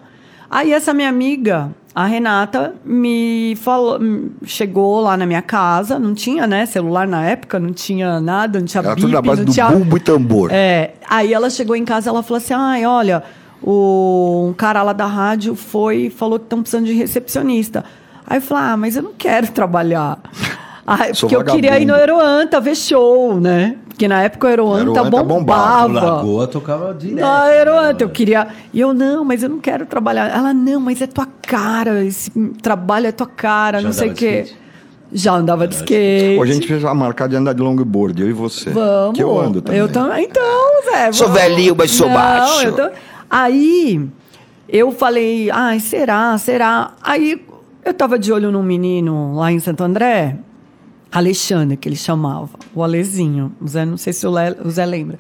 [0.49, 3.99] Aí essa minha amiga, a Renata, me falou,
[4.43, 8.65] chegou lá na minha casa, não tinha, né, celular na época, não tinha nada, não
[8.65, 10.49] tinha Era bip, tudo na base não do tinha bulbo e tambor.
[10.53, 13.23] é, aí ela chegou em casa ela falou assim: ai, olha,
[13.61, 17.83] o, um cara lá da rádio foi e falou que estão precisando de recepcionista.
[18.27, 20.19] Aí eu falei, ah, mas eu não quero trabalhar.
[20.87, 22.21] Ah, Sou porque eu queria ir no vagabundo.
[22.21, 23.75] Aeroanta ver show, né?
[23.89, 25.87] Porque na época o Aeroanta, Aeroanta bombava.
[25.87, 25.87] bombava.
[25.87, 27.21] O Lagoa tocava direto.
[27.21, 28.47] No Aeroanta, eu queria.
[28.73, 30.27] E eu, não, mas eu não quero trabalhar.
[30.29, 32.29] Ela, não, mas é tua cara, esse
[32.61, 34.41] trabalho é tua cara, Já não sei o quê.
[34.45, 34.65] skate?
[35.13, 36.37] Já andava de skate.
[36.39, 38.69] Hoje a gente fez a marcar de andar de longboard, eu e você.
[38.69, 39.15] Vamos.
[39.15, 39.79] Que eu ando também.
[39.79, 40.25] Eu também.
[40.25, 40.43] Então,
[40.91, 41.11] Zé.
[41.13, 41.41] Sou vamos.
[41.41, 42.65] velhinho, mas sou Não, baixo.
[42.67, 42.89] eu tô-
[43.29, 44.07] Aí,
[44.67, 46.91] eu falei, ai, será, será?
[47.01, 47.41] Aí,
[47.83, 50.35] eu tava de olho num menino lá em Santo André,
[51.17, 53.51] Alexandre, que ele chamava, o Alezinho.
[53.61, 55.17] O Zé, não sei se o, Le- o Zé lembra.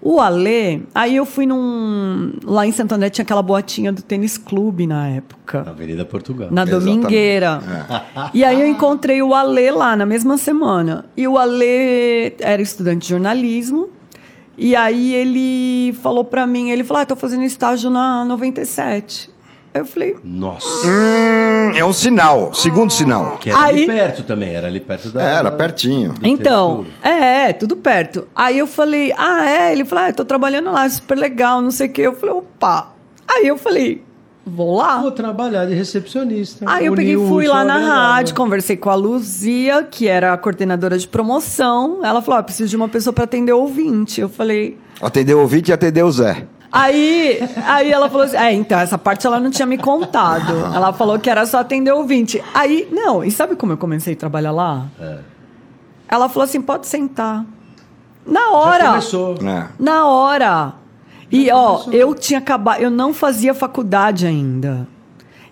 [0.00, 2.32] O Ale, aí eu fui num.
[2.44, 5.62] Lá em Santo André tinha aquela boatinha do tênis clube na época.
[5.64, 6.48] Na Avenida Portugal.
[6.52, 6.84] Na Exatamente.
[7.00, 7.60] Domingueira.
[8.32, 11.04] E aí eu encontrei o Ale lá na mesma semana.
[11.16, 13.88] E o Ale era estudante de jornalismo.
[14.56, 19.30] E aí ele falou pra mim, ele falou, ah, tô fazendo estágio na 97.
[19.74, 20.66] Aí eu falei, Nossa.
[20.86, 23.36] Hum, é um sinal, segundo sinal.
[23.38, 25.22] Que era ali Aí- perto também, era ali perto da.
[25.22, 26.14] Era pertinho.
[26.22, 28.26] Então, é, é, tudo perto.
[28.34, 29.72] Aí eu falei, ah, é?
[29.72, 32.02] Ele falou, ah, eu tô trabalhando lá, super legal, não sei o quê.
[32.02, 32.92] Eu falei, opa.
[33.28, 34.02] Aí eu falei,
[34.44, 35.00] vou lá.
[35.02, 36.64] Vou trabalhar de recepcionista.
[36.66, 40.38] Aí eu peguei e fui lá na rádio, conversei com a Luzia, que era a
[40.38, 42.00] coordenadora de promoção.
[42.02, 44.20] Ela falou, ah, preciso de uma pessoa para atender o ouvinte.
[44.20, 44.78] Eu falei...
[45.00, 46.46] Atendeu o Vite e atendeu o Zé.
[46.70, 50.52] Aí, aí ela falou assim, é, então, essa parte ela não tinha me contado.
[50.74, 52.42] Ela falou que era só atender ouvinte.
[52.52, 54.86] Aí, não, e sabe como eu comecei a trabalhar lá?
[55.00, 55.18] É.
[56.08, 57.44] Ela falou assim, pode sentar.
[58.26, 58.86] Na Já hora.
[58.90, 59.34] começou.
[59.42, 59.68] É.
[59.78, 60.74] Na hora.
[61.30, 61.92] E, ó, começou.
[61.92, 64.86] eu tinha acabado, eu não fazia faculdade ainda.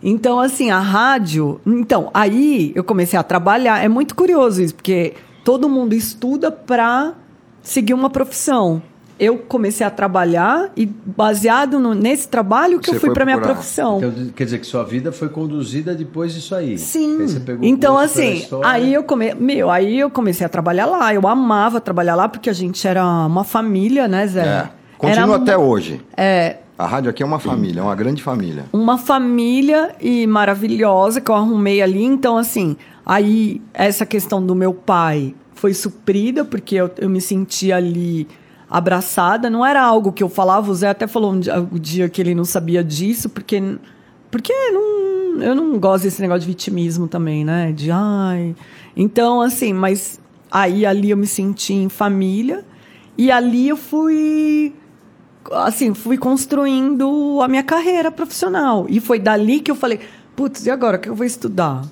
[0.02, 1.60] Então, assim, a rádio.
[1.66, 3.82] Então, aí eu comecei a trabalhar.
[3.82, 7.14] É muito curioso isso, porque todo mundo estuda pra
[7.62, 8.82] seguir uma profissão.
[9.18, 13.38] Eu comecei a trabalhar e, baseado no- nesse trabalho, que Você eu fui pra minha
[13.40, 13.96] profissão.
[13.98, 16.76] Então, quer dizer que sua vida foi conduzida depois disso aí.
[16.76, 17.20] Sim.
[17.20, 19.34] Aí você pegou o Então, assim, aí eu, come...
[19.34, 21.14] Meu, aí eu comecei a trabalhar lá.
[21.14, 24.40] Eu amava trabalhar lá, porque a gente era uma família, né, Zé?
[24.46, 24.68] É.
[24.98, 26.00] Continua Era até hoje.
[26.16, 28.64] É, A rádio aqui é uma família, é uma grande família.
[28.72, 32.02] uma família e maravilhosa que eu arrumei ali.
[32.02, 37.76] Então, assim, aí essa questão do meu pai foi suprida, porque eu, eu me sentia
[37.76, 38.26] ali
[38.68, 39.48] abraçada.
[39.48, 42.20] Não era algo que eu falava, o Zé até falou um dia, o dia que
[42.20, 43.60] ele não sabia disso, porque,
[44.30, 47.72] porque não, eu não gosto desse negócio de vitimismo também, né?
[47.72, 48.54] De ai.
[48.96, 52.64] Então, assim, mas aí ali eu me senti em família
[53.16, 54.74] e ali eu fui
[55.52, 58.86] assim, fui construindo a minha carreira profissional.
[58.88, 60.00] E foi dali que eu falei,
[60.34, 61.84] putz, e agora o que eu vou estudar?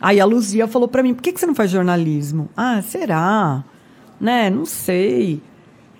[0.00, 2.48] Aí a Luzia falou pra mim, por que, que você não faz jornalismo?
[2.56, 3.62] Ah, será?
[4.20, 5.40] Né, não sei.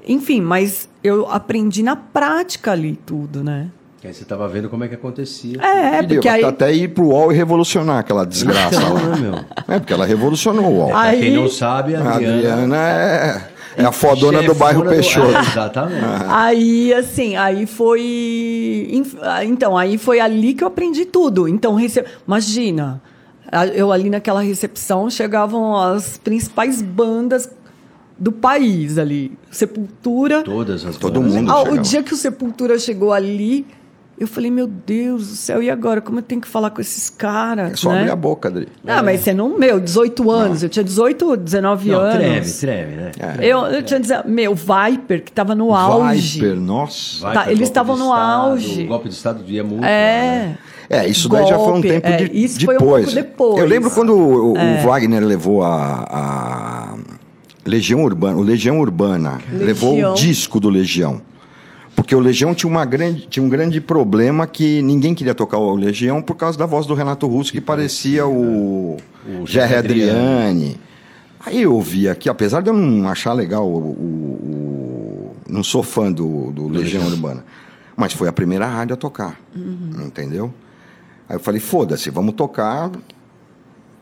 [0.07, 3.69] Enfim, mas eu aprendi na prática ali tudo, né?
[4.01, 5.61] Que aí você tava vendo como é que acontecia.
[5.63, 6.43] É, E deu porque aí...
[6.45, 9.01] até ir pro UOL e revolucionar aquela desgraça Então, lá.
[9.01, 9.35] né, meu?
[9.69, 10.89] É, porque ela revolucionou o UOL.
[10.89, 12.35] Pra Aí- quem não sabe, a Adriana...
[12.53, 13.43] Adriana é,
[13.77, 15.29] é a fodona do bairro Peixoto.
[15.37, 16.05] É, exatamente.
[16.29, 19.05] Aí, assim, aí foi.
[19.23, 21.47] ah, Então, aí foi ali que eu aprendi tudo.
[21.47, 22.05] Então, rece...
[22.27, 23.01] imagina,
[23.75, 27.49] eu ali naquela recepção chegavam as principais bandas
[28.23, 29.33] do país ali.
[29.51, 30.43] Sepultura.
[30.45, 31.35] Todas as Todo bandas.
[31.35, 31.51] mundo.
[31.51, 33.67] Ah, o dia que o Sepultura chegou ali,
[34.17, 36.01] eu falei, meu Deus do céu, e agora?
[36.01, 37.73] Como eu tenho que falar com esses caras?
[37.73, 37.99] É só né?
[38.01, 38.69] abrir a boca, Adri.
[38.87, 42.59] Ah, mas você não, meu, 18 anos, eu tinha 18, 19 Não, anos.
[42.61, 43.11] treme, treme, né?
[43.41, 46.41] Eu, eu tinha dizer, meu, Viper, que tava no auge.
[46.41, 47.23] Viper, nossa.
[47.23, 48.83] Vai Tá, eles golpe estavam no Estado, auge.
[48.85, 49.85] O golpe de Estado ia muito.
[49.85, 49.87] É.
[49.89, 50.59] né?
[50.91, 53.05] É, isso daí já foi um Golpe, tempo é, de, isso foi um depois.
[53.07, 53.59] pouco depois.
[53.59, 54.83] Eu lembro quando o, o É.
[54.83, 56.95] Wagner levou a, a
[57.65, 61.21] Legião Urbana, o Legião Urbana levou o disco do Legião.
[61.95, 65.75] Porque o Legião tinha, uma grande, tinha um grande problema que ninguém queria tocar o
[65.77, 68.97] Legião por causa da voz do Renato Russo, que parecia o,
[69.43, 70.81] O Jerry Adriani.
[71.45, 75.83] Aí eu vi aqui, apesar de eu não achar legal, o, o- o- não sou
[75.83, 77.45] fã do, do Legião Urbana,
[77.97, 79.39] mas foi a primeira rádio a tocar,
[80.07, 80.53] entendeu?
[81.29, 82.91] Aí eu falei, foda-se, vamos tocar,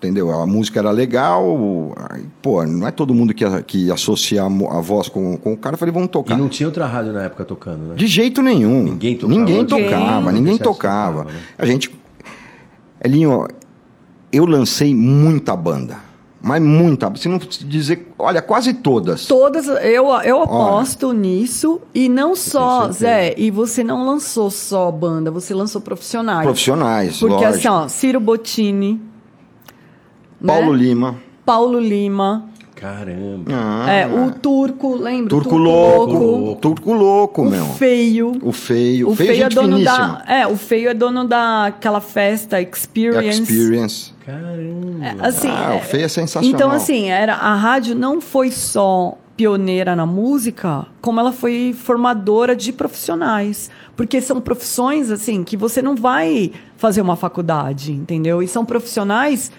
[0.00, 0.30] entendeu?
[0.32, 5.10] A música era legal, aí, pô, não é todo mundo que, que associa a, voz
[5.10, 6.38] com, com o cara, eu falei, vamos E tocar.
[6.38, 7.94] não tinha outra rádio na época tocando, né?
[7.96, 8.82] De jeito nenhum.
[8.84, 9.38] Ninguém tocava.
[9.38, 11.18] Ninguém tocava, ninguém tocava.
[11.24, 11.40] tocava, né?
[11.58, 11.94] A gente.
[13.04, 13.46] Elinho,
[14.32, 15.98] eu lancei muita banda.
[16.42, 17.12] Mas muita.
[17.16, 18.14] Se não dizer.
[18.18, 19.26] Olha, quase todas.
[19.26, 21.82] Todas, eu, eu aposto nisso.
[21.94, 22.90] E não só.
[22.90, 26.42] Zé, e você não lançou só banda, você lançou profissionais.
[26.44, 27.58] Profissionais, Porque lógico.
[27.58, 28.98] assim, ó, Ciro Bottini,
[30.46, 30.79] Paulo né?
[30.79, 31.16] Lima.
[31.44, 32.50] Paulo Lima,
[32.81, 33.50] Caramba.
[33.53, 35.37] Ah, é, o Turco, lembra?
[35.37, 36.12] O Turco louco.
[36.14, 36.61] Louco.
[36.62, 37.66] Turco louco, o meu.
[37.66, 38.33] Feio.
[38.42, 39.11] O feio.
[39.11, 40.22] O feio, é é gente dono finíssima.
[40.26, 40.35] da.
[40.35, 43.42] É, o feio é dono daquela festa Experience.
[43.42, 44.12] Experience.
[44.24, 45.26] Caramba.
[45.26, 46.50] Assim, Ah, é- o feio é sensacional.
[46.57, 52.57] Então, assim, era, a rádio não foi só pioneira na música, como ela foi formadora
[52.57, 53.70] de profissionais.
[53.94, 58.42] Porque são profissões, assim, que você não vai fazer uma faculdade, entendeu?
[58.42, 59.53] E são profissionais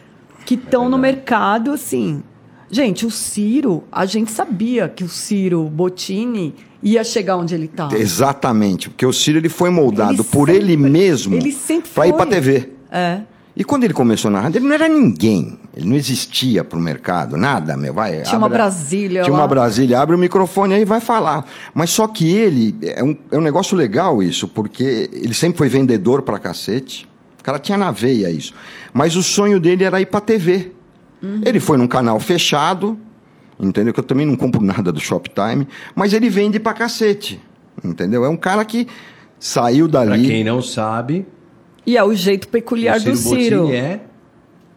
[0.45, 2.23] que estão no mercado, assim.
[2.69, 7.89] Gente, o Ciro, a gente sabia que o Ciro Bottini ia chegar onde ele tá.
[7.91, 8.89] Exatamente.
[8.89, 11.37] Porque o Ciro ele foi moldado Ele por sempre- ele mesmo
[11.93, 12.13] pra ir foi.
[12.13, 12.69] pra TV.
[12.89, 13.21] É.
[13.53, 15.59] E quando ele começou na rádio, ele não era ninguém.
[15.75, 17.93] Ele não existia para o mercado, nada, meu.
[17.93, 19.39] Vai, Tinha uma abre- Brasília Tinha lá.
[19.41, 21.45] uma Brasília, abre o microfone aí e vai falar.
[21.73, 25.67] Mas só que ele, é um, é um negócio legal isso, porque ele sempre foi
[25.67, 27.05] vendedor pra cacete.
[27.41, 28.53] O cara tinha na veia isso.
[28.93, 30.71] Mas o sonho dele era ir pra TV.
[31.21, 31.41] Uhum.
[31.43, 32.97] Ele foi num canal fechado,
[33.59, 33.93] entendeu?
[33.93, 37.39] Que eu também não compro nada do Shoptime, mas ele vende pra cacete,
[37.83, 38.23] entendeu?
[38.25, 38.87] É um cara que
[39.39, 40.27] saiu Pra dali.
[40.27, 41.25] quem não sabe,
[41.85, 43.57] E é o jeito peculiar o Ciro do Ciro.
[43.61, 44.01] Bottini é,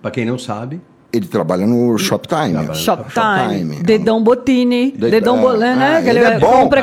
[0.03, 0.81] pra quem não sabe,
[1.15, 2.55] Ele trabalha no Shoptime.
[2.75, 2.77] Shoptime.
[2.77, 3.83] Shoptime.
[3.85, 4.91] Dedão Botini.
[4.91, 5.97] Dedão- Dedão Bolé, né?
[6.05, 6.83] Ah, ele é bom, é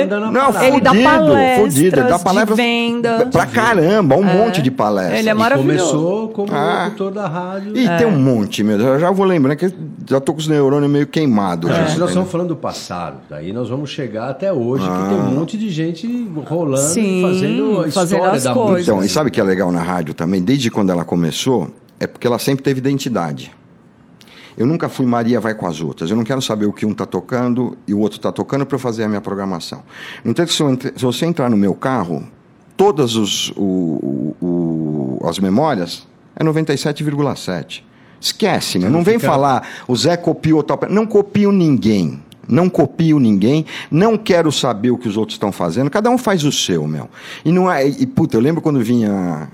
[0.00, 0.62] manda na Não.
[0.62, 2.00] Ele dá palestras fudido.
[2.00, 3.28] Ele dá palestras de venda.
[3.32, 4.34] Pra caramba, um É.
[4.36, 5.18] monte de palestras.
[5.20, 5.90] Ele é maravilhoso.
[5.90, 6.84] começou como Ah.
[6.84, 7.76] locutor da rádio.
[7.76, 7.96] E É.
[7.96, 8.78] tem um monte, meu.
[8.78, 9.72] Eu já vou lembrando que
[10.06, 11.70] já tô com os neurônios meio queimados.
[11.70, 12.06] Gente, nós entendeu?
[12.08, 13.16] estamos falando do passado.
[13.30, 17.80] Daí nós vamos chegar até hoje, que tem um monte de gente rolando, Sim, fazendo
[17.80, 18.70] a fazendo história as da coisas.
[18.72, 18.92] música.
[18.92, 20.42] Então, e sabe o que é legal na rádio também?
[20.42, 21.68] Desde quando ela começou,
[22.00, 23.52] é porque ela sempre teve identidade.
[24.58, 26.10] Eu nunca fui Maria vai com as outras.
[26.10, 28.74] Eu não quero saber o que um está tocando e o outro está tocando para
[28.74, 29.82] eu fazer a minha programação.
[30.24, 32.24] No entanto, se, entre- se você entrar no meu carro,
[32.76, 37.82] todas os, o- o- as memórias é 97,7.
[38.20, 38.90] Esquece, meu.
[38.90, 40.78] Não vem fica- falar o Zé copiou tal.
[40.90, 42.22] Não copio ninguém.
[42.48, 46.42] Não copio ninguém, não quero saber o que os outros estão fazendo, cada um faz
[46.42, 47.08] o seu, meu.
[47.44, 47.86] E não é.
[47.86, 49.48] E, puta, eu lembro quando vinha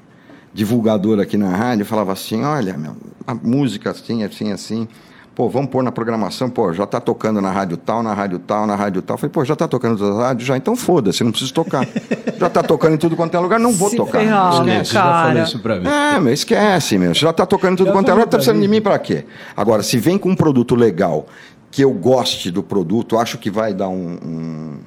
[0.56, 4.88] divulgador aqui na rádio, falava assim: olha, meu, a música assim, assim, assim.
[5.34, 8.66] Pô, vamos pôr na programação, pô, já tá tocando na rádio tal, na rádio tal,
[8.66, 9.16] na rádio tal.
[9.16, 10.46] Eu Falei, pô, já tá tocando na rádio?
[10.46, 11.86] Já, então foda-se, não preciso tocar.
[12.40, 14.20] já tá tocando em tudo quanto é lugar, não vou Se tocar.
[14.20, 15.42] ferrar, né, Você já falou cara?
[15.42, 15.86] isso pra mim.
[15.86, 17.14] É, meu, esquece, meu.
[17.14, 18.62] Você já tá tocando em tudo Já quanto é lugar, tá precisando mim.
[18.62, 19.26] de mim pra quê?
[19.54, 21.26] Agora, se vem com um produto legal,
[21.70, 24.18] que eu goste do produto, acho que vai dar um.
[24.24, 24.78] um-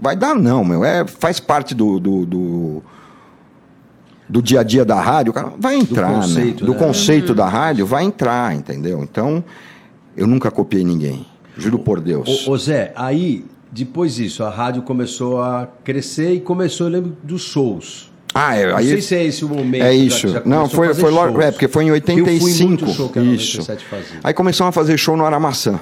[0.00, 0.84] Vai dar, não, meu.
[0.84, 2.00] É, faz parte do.
[2.00, 2.82] do, do
[4.32, 6.14] do dia a dia da rádio, cara, vai entrar, né?
[6.16, 6.78] conceito, do né?
[6.78, 9.02] conceito da rádio, vai entrar, entendeu?
[9.02, 9.44] Então,
[10.16, 12.48] eu nunca copiei ninguém, juro por Deus.
[12.48, 17.14] Ô, ô, Zé, aí, depois disso, a rádio começou a crescer e começou, eu lembro,
[17.22, 18.10] dos shows.
[18.34, 19.82] ah, é, Não aí sei se é esse o momento.
[19.84, 20.28] É isso.
[20.28, 21.42] já não, foi, fazer foi logo.
[21.42, 22.66] É, porque foi em Eu fui 85.
[22.66, 23.58] muito show que isso.
[23.58, 24.20] 97 fazia.
[24.24, 25.78] Aí começamos a fazer show no Aramaçã.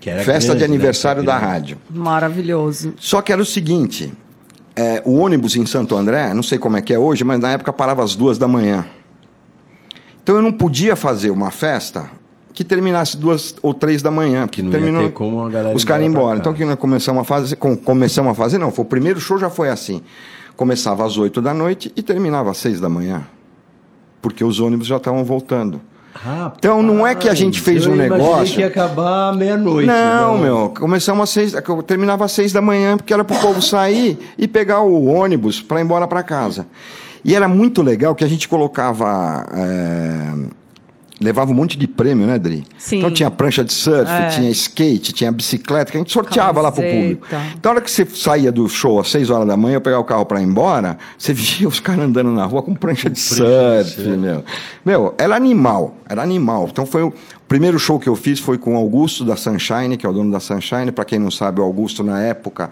[0.00, 0.76] Que era Festa grande, de né?
[0.76, 1.52] aniversário da Grande.
[1.52, 1.78] rádio.
[1.90, 2.94] Maravilhoso.
[2.96, 4.12] Só que era o seguinte:
[4.80, 7.50] é, o ônibus em Santo André, não sei como é que é hoje, mas na
[7.52, 8.86] época parava às duas da manhã.
[10.22, 12.10] Então eu não podia fazer uma festa
[12.52, 14.46] que terminasse duas ou três da manhã.
[14.46, 16.38] porque Que não ia ter como a galera os caras ir embora embora.
[16.40, 17.56] Então que nós começamos a fazer?
[17.56, 18.70] com- Começamos a fazer, não.
[18.70, 20.02] Foi o primeiro show já foi assim.
[20.56, 23.24] Começava às oito da noite e terminava às seis da manhã.
[24.20, 25.80] Porque os ônibus já estavam voltando.
[26.22, 29.86] Rapaz, Então, não é que a gente fez eu um negócio- que ia acabar meia-noite.
[29.86, 33.62] Não, meu, começamos às seis, eu terminava às seis da manhã, porque era pro povo
[33.62, 36.66] sair e pegar o ônibus para ir embora para casa.
[37.24, 39.46] E era muito legal que a gente colocava.
[39.52, 40.57] é,
[41.20, 42.64] levava um monte de prêmio, né, Dri?
[42.78, 42.98] Sim.
[42.98, 44.28] Então tinha prancha de surf, É.
[44.28, 47.26] tinha skate, tinha bicicleta, que a gente sorteava lá pro público.
[47.56, 50.02] Então, a hora que você saía do show às seis horas da manhã, eu pegava
[50.02, 53.20] o carro para ir embora, você via os caras andando na rua com prancha de
[53.20, 53.44] prancha
[53.80, 54.16] de surf, surf.
[54.16, 54.44] meu.
[54.84, 56.68] Meu, era animal, era animal.
[56.70, 57.12] Então foi o
[57.48, 60.30] primeiro show que eu fiz foi com o Augusto da Sunshine, que é o dono
[60.30, 60.92] da Sunshine.
[60.92, 62.70] Para quem não sabe, o Augusto na época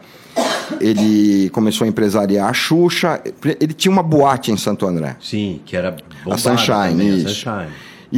[0.80, 3.20] ele começou a empresariar a Xuxa.
[3.60, 5.16] Ele tinha uma boate em Santo André.
[5.20, 5.92] Sim, que era A
[6.24, 7.28] bombada Sunshine, também, a.
[7.28, 7.68] Sunshine.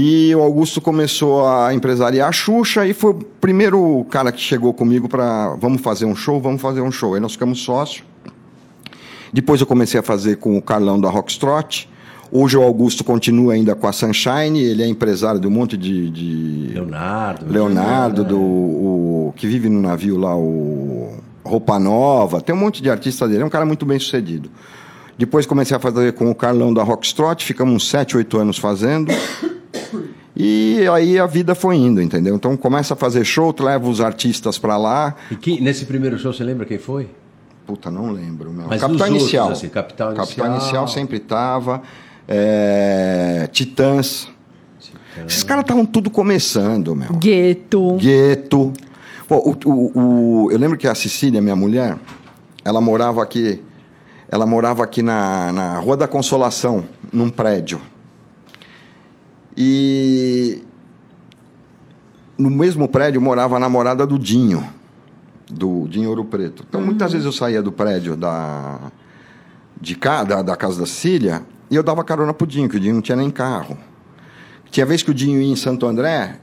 [0.01, 4.73] E o Augusto começou a empresariar a Xuxa e foi o primeiro cara que chegou
[4.73, 7.15] comigo para vamos fazer um show, vamos fazer um show.
[7.15, 8.05] Aí nós ficamos sócios.
[9.33, 11.91] Depois eu comecei a fazer com o Carlão da Rockstrot.
[12.31, 16.09] Hoje o Augusto continua ainda com a Sunshine, ele é empresário de um monte de.
[16.11, 17.53] de- Leonardo.
[17.53, 18.29] Leonardo, né?
[18.29, 23.27] do, o, que vive no navio lá, o Roupa Nova, tem um monte de artista
[23.27, 24.49] dele, é um cara muito bem sucedido.
[25.19, 29.13] Depois comecei a fazer com o Carlão da Rockstrot, ficamos uns 7, 8 anos fazendo.
[30.41, 32.37] E aí a vida foi indo, entendeu?
[32.37, 35.17] Então começa a fazer show, tu leva os artistas pra lá.
[35.33, 37.09] E quem, nesse primeiro show, você lembra quem foi?
[37.67, 38.69] Puta, não lembro, meu.
[38.69, 39.51] Mas Capital dos outros, Inicial.
[39.51, 40.61] assim, Capital Capital Inicial.
[40.61, 41.83] Inicial sempre tava.
[42.29, 44.29] É, Titãs.
[45.27, 47.13] Esses caras estavam tudo começando, meu.
[47.15, 47.97] Gueto.
[47.97, 48.73] Gueto.
[49.27, 49.99] Pô, o, o-
[50.45, 51.99] o- eu lembro que a Cecília, minha mulher,
[52.65, 53.61] ela morava aqui.
[54.31, 57.81] Ela morava aqui na, na Rua da Consolação, num prédio.
[59.61, 60.63] E
[62.39, 64.65] no mesmo prédio morava a namorada do Dinho,
[65.51, 66.65] do Dinho Ouro Preto.
[66.69, 68.79] Então, muitas vezes eu saía do prédio da,
[69.81, 72.81] de cá, da, da casa da Cecília e eu dava carona pro Dinho, que o
[72.81, 73.77] Dinho não tinha nem carro.
[74.71, 76.39] Tinha vez que o Dinho ia em Santo André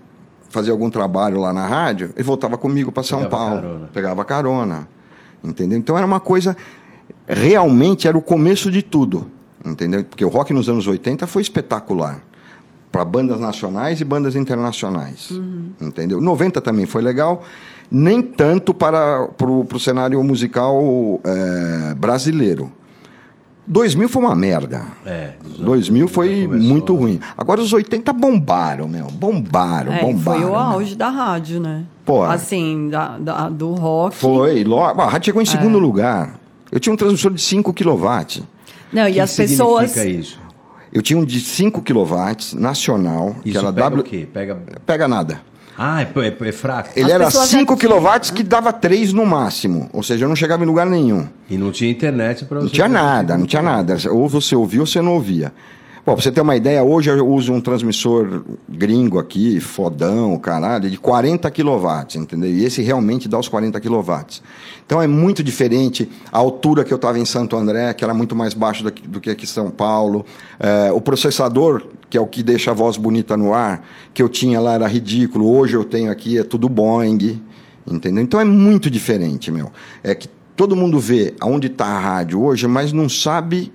[0.50, 3.62] fazer algum trabalho lá na rádio, ele voltava comigo para São Pegava Paulo.
[3.62, 3.90] carona.
[3.94, 4.88] Pegava carona.
[5.42, 5.78] Entendeu?
[5.78, 6.58] Então era uma coisa.
[7.26, 9.32] Realmente era o começo de tudo.
[9.64, 10.04] Entendeu?
[10.04, 12.22] Porque o rock nos anos 80 foi espetacular.
[12.96, 15.30] Para bandas nacionais e bandas internacionais.
[15.82, 16.22] Entendeu?
[16.22, 17.44] 90 também foi legal,
[17.92, 20.80] nem tanto para o cenário musical
[21.26, 22.72] é, brasileiro.
[23.68, 24.84] 2000 foi uma merda.
[25.06, 27.00] É, 2000 foi começou, muito né?
[27.00, 27.20] ruim.
[27.38, 29.08] Agora os 80 bombaram, meu.
[29.08, 30.40] Bombaram, É, bombaram.
[30.42, 31.84] foi o auge da rádio, né?
[32.06, 32.24] Pô.
[32.24, 34.16] Assim, da, da- do rock.
[34.16, 34.64] Foi.
[34.64, 35.50] Logo, a rádio chegou em É.
[35.50, 36.40] segundo lugar.
[36.72, 38.44] Eu tinha um transmissor de 5 kW.
[38.94, 39.92] Não, e que as pessoas.
[39.92, 40.45] significa isso?
[40.96, 44.00] Eu tinha um de 5 kW nacional, que Isso era pega W.
[44.02, 44.28] o quê?
[44.34, 44.58] Pega...
[44.86, 45.42] Pega nada.
[45.78, 46.90] Ah, é, é- é fraco.
[46.96, 49.90] Ele As era pessoas 5 aqui- kW que dava 3 no máximo.
[49.92, 51.28] Ou seja, eu não chegava em lugar nenhum.
[51.50, 52.64] E não tinha internet para você...
[52.64, 53.98] Não tinha nada, não tinha nada.
[54.10, 55.52] Ou você ouvia ou você não ouvia.
[56.06, 61.00] Bom, você ter uma ideia, hoje eu uso um transmissor gringo aqui, fodão, caralho, de
[61.00, 62.48] 40 kW, entendeu?
[62.48, 64.14] E esse realmente dá os 40 kW.
[64.86, 68.36] Então é muito diferente a altura que eu estava em Santo André, que era muito
[68.36, 70.24] mais baixo do que aqui em São Paulo.
[70.60, 74.30] É, o processador, que é o que deixa a voz bonita no ar, que eu
[74.30, 75.50] tinha lá era ridículo.
[75.58, 77.42] Hoje eu tenho aqui, é tudo Boeing,
[77.88, 78.24] entendeu?
[78.24, 79.72] Então é muito diferente, meu.
[80.04, 83.74] É que todo mundo vê aonde está a rádio hoje, mas não sabe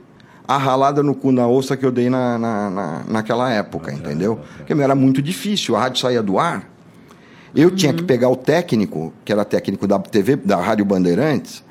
[0.50, 4.40] a ralada no cu na ossa que eu dei na, na, na- naquela época, entendeu?
[4.56, 6.68] Porque era muito difícil, a rádio saía do ar.
[7.54, 11.62] Eu tinha que pegar o técnico, que era técnico da TV, da Rádio Bandeirantes,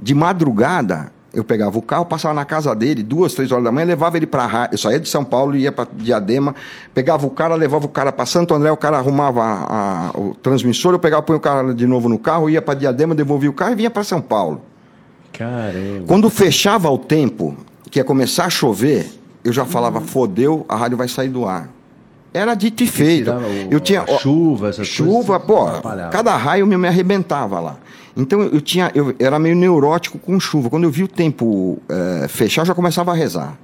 [0.00, 3.86] de madrugada, eu pegava o carro, passava na casa dele, duas, três horas da manhã,
[3.86, 4.74] levava ele para rádio.
[4.74, 6.54] Eu saía de São Paulo e ia para Diadema,
[6.94, 10.34] pegava o cara, levava o cara para Santo André, o cara arrumava a- a- o
[10.36, 13.52] transmissor, eu pegava, punha o cara de novo no carro, ia para Diadema, devolvia o
[13.52, 14.62] carro e vinha para São Paulo.
[15.32, 16.04] Caramba.
[16.06, 17.56] Quando fechava o tempo,
[17.90, 19.06] que ia começar a chover,
[19.44, 21.70] eu já falava, fodeu, a rádio vai sair do ar.
[22.34, 23.30] Era dito e feito.
[23.30, 27.76] o- eu tinha ó, chuva, essas chuva, coisas, pô, cada raio me, me arrebentava lá.
[28.16, 30.68] Então eu tinha, eu era meio neurótico com chuva.
[30.68, 33.56] Quando eu vi o tempo eh, fechar, eu já começava a rezar.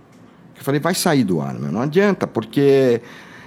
[0.57, 1.71] Eu falei, vai sair do ar, meu.
[1.73, 3.01] não adianta, porque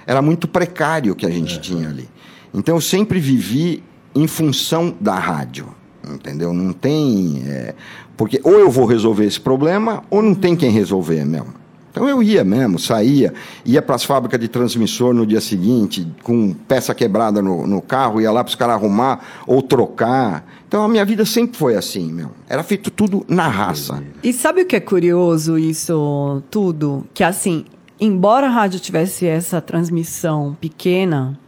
[0.06, 2.08] era muito precário o que a gente tinha ali.
[2.54, 3.82] Então eu sempre vivi
[4.14, 5.66] em função da rádio,
[6.08, 6.52] entendeu?
[6.52, 7.42] Não tem.
[7.46, 7.74] eh,
[8.18, 11.54] porque ou eu vou resolver esse problema, ou não tem quem resolver mesmo.
[11.90, 13.32] Então eu ia mesmo, saía,
[13.64, 18.20] ia para as fábricas de transmissor no dia seguinte, com peça quebrada no, no carro,
[18.20, 20.44] ia lá para os caras arrumar ou trocar.
[20.66, 22.30] Então a minha vida sempre foi assim, meu.
[22.48, 24.02] Era feito tudo na raça.
[24.22, 27.06] E sabe o que é curioso isso tudo?
[27.14, 27.64] Que assim,
[28.00, 31.38] embora a rádio tivesse essa transmissão pequena,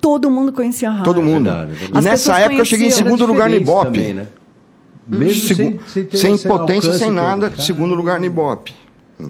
[0.00, 1.04] todo mundo conhecia a rádio.
[1.04, 1.44] Todo mundo.
[1.44, 1.92] verdade, é verdade.
[1.94, 3.84] E As nessa época eu cheguei em segundo lugar no Ibope.
[3.84, 4.26] também, né?
[5.10, 7.16] Mesmo Segu- sem, sem, sem potência, sem todo.
[7.16, 8.74] nada, Cara, segundo lugar no Ibope.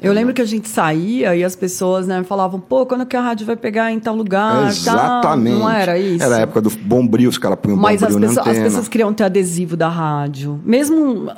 [0.01, 3.21] Eu lembro que a gente saía e as pessoas né, falavam, pô, quando que a
[3.21, 4.69] rádio vai pegar em tal lugar?
[4.69, 5.59] Exatamente.
[5.59, 5.61] Tal?
[5.65, 6.23] Não era isso?
[6.23, 8.89] Era a época do bombril, os caras punham Mas as bombril na pessoas, as pessoas
[8.89, 10.61] queriam ter adesivo da rádio.
[10.65, 11.29] Mesmo,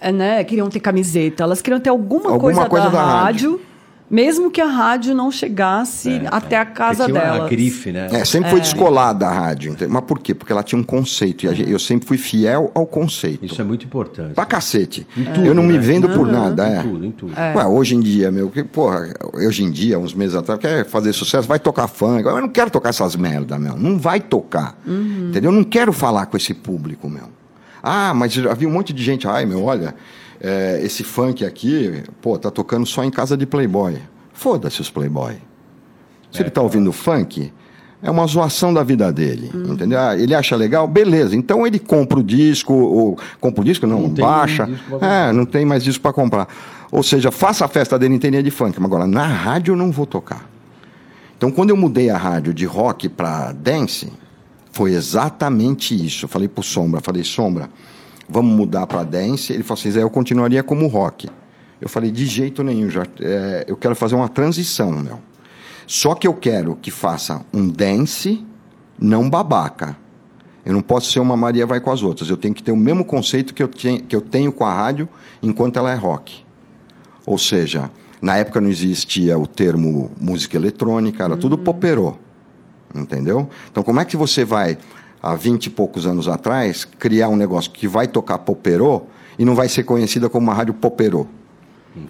[0.00, 1.42] ah, né, queriam ter camiseta.
[1.42, 3.60] Elas queriam ter alguma, Alguma coisa, coisa da, da rádio,
[4.10, 7.46] mesmo que a rádio não chegasse É, até a casa Porque tinha delas.
[7.46, 8.08] A grife, né?
[8.10, 9.76] É, sempre foi descolada a rádio.
[9.88, 10.34] Mas por quê?
[10.34, 11.46] Porque ela tinha um conceito.
[11.46, 13.44] E eu sempre fui fiel ao conceito.
[13.44, 14.34] Isso é muito importante.
[14.34, 15.06] Pra cacete.
[15.16, 15.78] Em tudo, eu não me né?
[15.78, 16.68] vendo por nada.
[16.68, 16.82] Em É.
[16.82, 17.32] tudo, em tudo.
[17.36, 21.12] Ué, hoje em dia, meu, que, porra, hoje em dia, uns meses atrás, quer fazer
[21.12, 22.24] sucesso, vai tocar funk.
[22.26, 23.76] Eu não quero tocar essas merda, meu.
[23.76, 24.78] Não vai tocar.
[24.86, 25.50] Entendeu?
[25.50, 27.24] Eu não quero falar com esse público, meu.
[27.82, 29.94] Ah, mas vi um monte de gente, ai, meu, olha,
[30.40, 33.98] é, esse funk aqui, pô, tá tocando só em casa de playboy.
[34.32, 35.36] Foda-se os playboy.
[36.30, 37.52] Se ele tá ouvindo funk,
[38.02, 39.98] é uma zoação da vida dele, entendeu?
[39.98, 41.34] Ah, ele acha legal, beleza.
[41.34, 44.68] Então ele compra o disco, ou compra o disco, não, Não baixa.
[45.00, 46.46] É, não tem mais disco para comprar.
[46.92, 49.90] Ou seja, faça a festa dele inteirinha de funk, mas agora na rádio eu não
[49.90, 50.48] vou tocar.
[51.36, 54.12] Então quando eu mudei a rádio de rock para dance,
[54.70, 56.26] foi exatamente isso.
[56.26, 57.68] Eu falei pro Sombra, falei, Sombra,
[58.28, 59.52] vamos mudar para dance.
[59.52, 61.28] Ele falou assim, Zé, eu continuaria como rock.
[61.80, 65.20] Eu falei, de jeito nenhum, já, é, eu quero fazer uma transição, meu.
[65.86, 68.44] Só que eu quero que faça um dance,
[68.98, 69.96] não babaca.
[70.64, 72.28] Eu não posso ser uma Maria vai com as outras.
[72.28, 74.74] Eu tenho que ter o mesmo conceito que eu, tenho, que eu tenho com a
[74.74, 75.08] rádio
[75.42, 76.44] enquanto ela é rock.
[77.24, 82.16] Ou seja, na época não existia o termo música eletrônica, era tudo poperô.
[82.94, 83.48] Entendeu?
[83.70, 84.76] Então, como é que você vai,
[85.22, 89.02] há 20 e poucos anos atrás, criar um negócio que vai tocar poperô
[89.38, 91.26] e não vai ser conhecida como uma rádio poperô?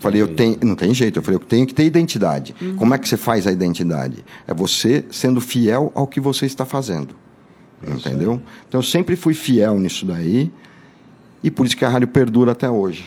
[0.00, 1.18] Falei, eu tenho, não tem jeito.
[1.18, 2.54] Eu falei, eu tenho que ter identidade.
[2.76, 4.24] Como é que você faz a identidade?
[4.46, 7.14] É você sendo fiel ao que você está fazendo.
[7.86, 8.40] Entendeu?
[8.68, 10.52] Então eu sempre fui fiel nisso daí.
[11.42, 13.04] E por isso que a rádio perdura até hoje.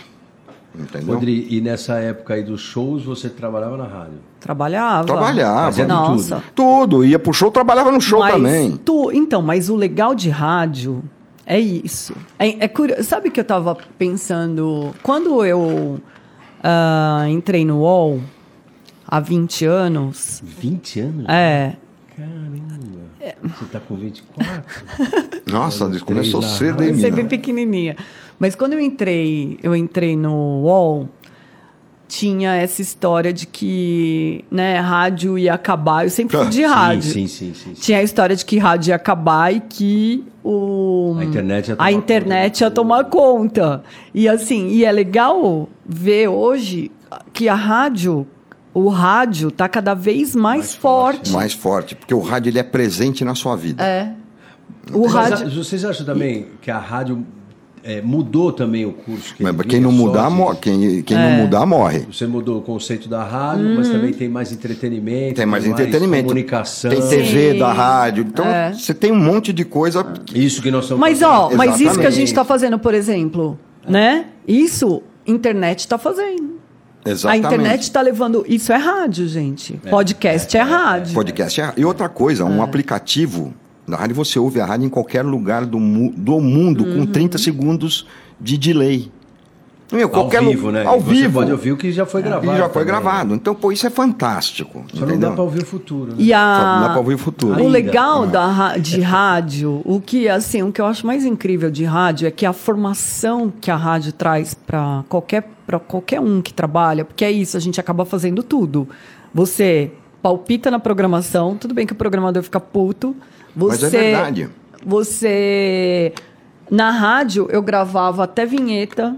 [0.73, 1.13] Entendeu?
[1.15, 4.19] Rodri, e nessa época aí dos shows, você trabalhava na rádio?
[4.39, 5.05] Trabalhava.
[5.05, 5.85] Trabalhava.
[5.85, 6.35] Nossa.
[6.35, 6.43] tudo.
[6.55, 7.05] Tudo.
[7.05, 8.77] Ia pro show, trabalhava no show Mas também.
[8.77, 11.03] tu- então, mas o legal de rádio
[11.45, 12.15] é isso.
[12.39, 14.95] É, é curio- Sabe que eu estava pensando?
[15.03, 15.99] Quando eu
[16.63, 18.21] ah, entrei no UOL,
[19.05, 20.41] há 20 anos.
[20.43, 21.25] 20 anos?
[21.27, 21.75] É.
[22.15, 22.61] Caramba.
[23.43, 24.63] Você tá com 24?
[25.51, 26.93] Nossa, começou cedo, hein.
[26.93, 27.95] Você é bem pequenininha.
[28.41, 31.07] Mas quando eu entrei, eu entrei no UOL,
[32.07, 36.05] tinha essa história de que, né, rádio ia acabar.
[36.05, 37.03] Eu sempre fui de Sim, rádio.
[37.03, 37.75] Sim, sim, sim.
[37.75, 37.79] sim.
[37.79, 41.87] Tinha a história de que rádio ia acabar e que o A internet ia tomar
[41.87, 42.63] a internet conta.
[42.63, 43.83] ia tomar conta.
[44.11, 46.91] E assim, e é legal ver hoje
[47.31, 48.25] que a rádio,
[48.73, 51.31] o rádio tá cada vez mais, Mais forte, forte.
[51.31, 53.83] Mais forte, porque o rádio ele é presente na sua vida.
[53.85, 54.15] É.
[54.91, 57.23] O Mas rádio vocês acham também que a rádio
[57.83, 59.33] é, mudou também o curso?
[59.35, 60.57] Que Mas quem não mudar, morre.
[60.61, 61.29] Quem, quem É.
[61.29, 62.05] não mudar, morre.
[62.11, 65.35] Você mudou o conceito da rádio, mas também tem mais entretenimento.
[65.35, 66.23] Tem mais entretenimento.
[66.25, 66.91] comunicação.
[66.91, 67.59] Tem TV Sim.
[67.59, 68.25] da rádio.
[68.27, 68.73] Então, É.
[68.73, 70.05] você tem um monte de coisa.
[70.33, 71.35] Isso que nós estamos Mas fazendo.
[71.37, 72.15] ó, mas isso que a Exatamente.
[72.15, 73.57] gente está fazendo, por exemplo,
[73.87, 74.25] né?
[74.47, 76.59] Isso internet está fazendo.
[77.03, 77.45] Exatamente.
[77.45, 78.45] A internet está levando.
[78.47, 79.73] Isso é rádio, gente.
[79.89, 81.13] Podcast é, rádio.
[81.15, 81.59] Podcast.
[81.61, 83.53] é- E outra coisa, um aplicativo
[83.91, 87.05] da rádio, você ouve a rádio em qualquer lugar do, mu- do mundo Uhum.
[87.05, 88.07] com 30 segundos
[88.39, 89.11] de delay.
[89.91, 90.85] Meu, Ao qualquer lu- vivo, né?
[90.85, 91.33] Ao E você vivo.
[91.39, 92.57] pode ouvir o que já foi E gravado.
[92.57, 92.85] já foi também.
[92.87, 93.35] gravado.
[93.35, 94.85] Então, pô, isso é fantástico.
[94.93, 95.29] Só não entendeu?
[95.31, 96.11] dá para ouvir o futuro.
[96.11, 96.15] Né?
[96.19, 96.75] E Só a...
[96.79, 97.55] não dá pra ouvir o futuro.
[97.55, 97.69] O Ainda.
[97.69, 101.83] legal da, ra- de rádio, o que assim, o que eu acho mais incrível de
[101.83, 106.53] rádio é que a formação que a rádio traz para qualquer para qualquer um que
[106.53, 108.87] trabalha, porque é isso, a gente acaba fazendo tudo.
[109.33, 109.91] Você
[110.21, 113.15] palpita na programação, tudo bem que o programador fica puto.
[113.55, 114.49] Você, Mas é verdade.
[114.85, 116.13] Você
[116.69, 119.15] na rádio eu gravava até vinheta.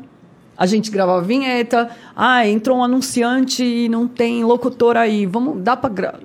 [0.58, 1.90] A gente gravava vinheta.
[2.16, 5.26] Ah, entrou um anunciante e não tem locutor aí.
[5.26, 6.16] Vamos, dá para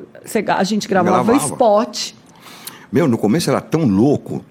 [0.57, 1.53] a gente gravava, Gravava.
[1.53, 2.12] spot.
[2.91, 4.45] Meu, no começo era tão louco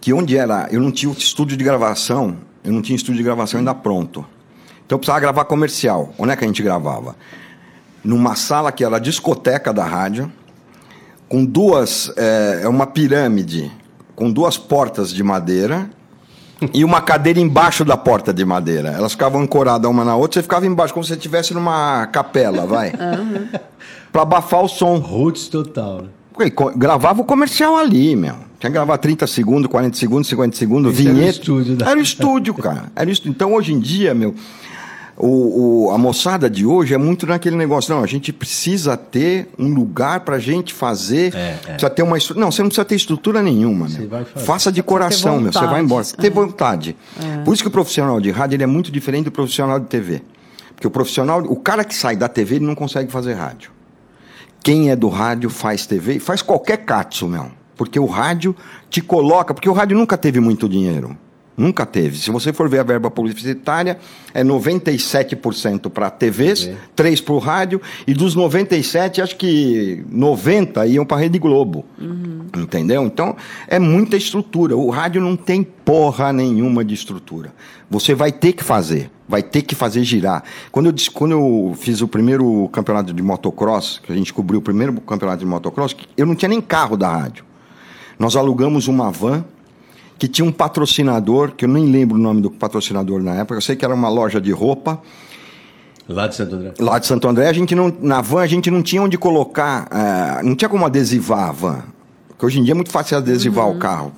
[0.00, 0.68] que onde era.
[0.70, 4.24] Eu não tinha estúdio de gravação, eu não tinha estúdio de gravação ainda pronto.
[4.84, 6.12] Então eu precisava gravar comercial.
[6.18, 7.14] Onde é que a gente gravava?
[8.02, 10.32] Numa sala que era a discoteca da rádio,
[11.28, 12.10] com duas.
[12.16, 13.70] É uma pirâmide,
[14.16, 15.88] com duas portas de madeira
[16.72, 18.88] e uma cadeira embaixo da porta de madeira.
[18.90, 22.66] Elas ficavam ancoradas uma na outra, você ficava embaixo, como se você estivesse numa capela,
[22.66, 22.92] vai.
[24.12, 24.96] Para abafar o som.
[24.98, 26.08] Roots total, né?
[26.76, 28.34] Gravava o comercial ali, meu.
[28.58, 31.38] Tinha que gravar 30 segundos, 40 segundos, 50 segundos, Esse era o vinheta.
[31.38, 32.84] estúdio da- Era o estúdio, cara.
[32.96, 33.30] Era o estúdio.
[33.30, 34.34] Então, hoje em dia, meu,
[35.22, 37.94] o, o- a moçada de hoje é muito naquele negócio.
[37.94, 41.34] Não, a gente precisa ter um lugar pra gente fazer.
[41.34, 41.54] É, é.
[41.72, 42.44] Precisa ter uma estrutura.
[42.44, 44.08] Não, você não precisa ter estrutura nenhuma, Você meu.
[44.08, 44.46] vai fazer.
[44.46, 45.52] Faça de coração, meu.
[45.52, 46.04] Você vai embora.
[46.04, 46.96] Você ter vontade.
[47.44, 50.22] Por isso que o profissional de rádio ele é muito diferente do profissional de TV.
[50.74, 53.70] Porque o profissional, o cara que sai da TV, ele não consegue fazer rádio.
[54.62, 57.46] Quem é do rádio faz TV e faz qualquer catso, meu.
[57.76, 58.54] Porque o rádio
[58.88, 59.52] te coloca.
[59.54, 61.16] Porque o rádio nunca teve muito dinheiro.
[61.56, 62.16] Nunca teve.
[62.16, 63.98] Se você for ver a verba publicitária,
[64.32, 66.76] é 97% para TVs, TV.
[66.96, 71.84] 3% para o rádio, e dos 97, acho que 90 iam para a Rede Globo.
[72.56, 73.04] Entendeu?
[73.04, 73.36] Então,
[73.68, 74.76] é muita estrutura.
[74.76, 77.52] O rádio não tem porra nenhuma de estrutura.
[77.90, 79.10] Você vai ter que fazer.
[79.28, 80.42] Vai ter que fazer girar.
[80.72, 84.62] Quando eu, quando eu fiz o primeiro campeonato de motocross, que a gente cobriu o
[84.62, 87.44] primeiro campeonato de motocross, eu não tinha nem carro da rádio.
[88.18, 89.44] Nós alugamos uma van
[90.20, 93.60] que tinha um patrocinador, que eu nem lembro o nome do patrocinador na época, eu
[93.62, 95.00] sei que era uma loja de roupa,
[96.06, 96.72] Lá de Santo André.
[96.78, 99.88] lá de Santo André, a gente não, na van a gente não tinha onde colocar,
[99.90, 101.84] eh, não tinha como adesivar a van.
[102.28, 104.12] Porque hoje em dia é muito fácil adesivar o carro.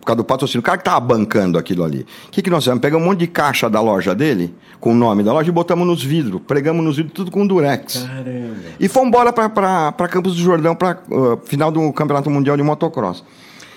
[0.00, 0.60] Por causa do patrocínio.
[0.60, 2.06] O cara que tava bancando aquilo ali.
[2.28, 2.80] O que, que nós fizemos?
[2.82, 5.86] Pegamos um monte de caixa da loja dele, com o nome da loja, e botamos
[5.86, 6.42] nos vidros.
[6.46, 8.04] Pregamos nos vidros, tudo com durex.
[8.06, 8.54] Caramba.
[8.78, 10.98] E fomos embora para Campos do Jordão, para
[11.46, 13.24] final do Campeonato Mundial de Motocross.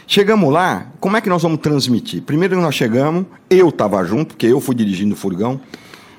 [0.10, 2.22] Chegamos lá, como é que nós vamos transmitir?
[2.22, 5.60] Primeiro nós chegamos, eu estava junto, porque eu fui dirigindo o furgão.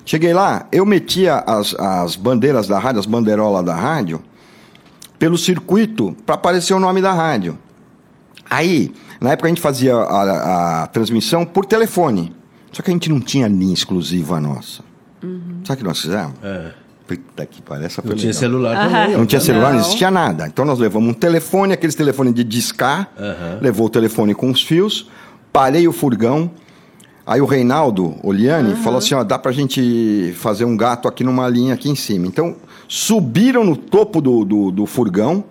[0.05, 4.23] Cheguei lá, eu metia as, as bandeiras da rádio, as bandeirolas da rádio,
[5.19, 7.59] pelo circuito para aparecer o nome da rádio.
[8.49, 12.37] Aí, na época a gente fazia a, a transmissão por telefone.
[12.71, 14.83] Só que a gente não tinha linha exclusiva nossa.
[15.65, 16.35] Sabe o que nós fizemos?
[16.43, 16.73] É.
[17.09, 19.17] Puta que pariu, essa foi Não tinha celular também.
[19.17, 19.81] Não tinha celular, não Não.
[19.81, 20.47] existia nada.
[20.47, 23.59] Então nós levamos um telefone, aqueles telefones de discar, Aham.
[23.63, 25.09] levou o telefone com os fios,
[25.51, 26.51] parei o furgão.
[27.27, 31.49] Aí o Reinaldo Oliani falou assim: ó, dá pra gente fazer um gato aqui numa
[31.49, 32.27] linha aqui em cima.
[32.27, 32.57] Então
[32.87, 35.43] subiram no topo do, do, do furgão.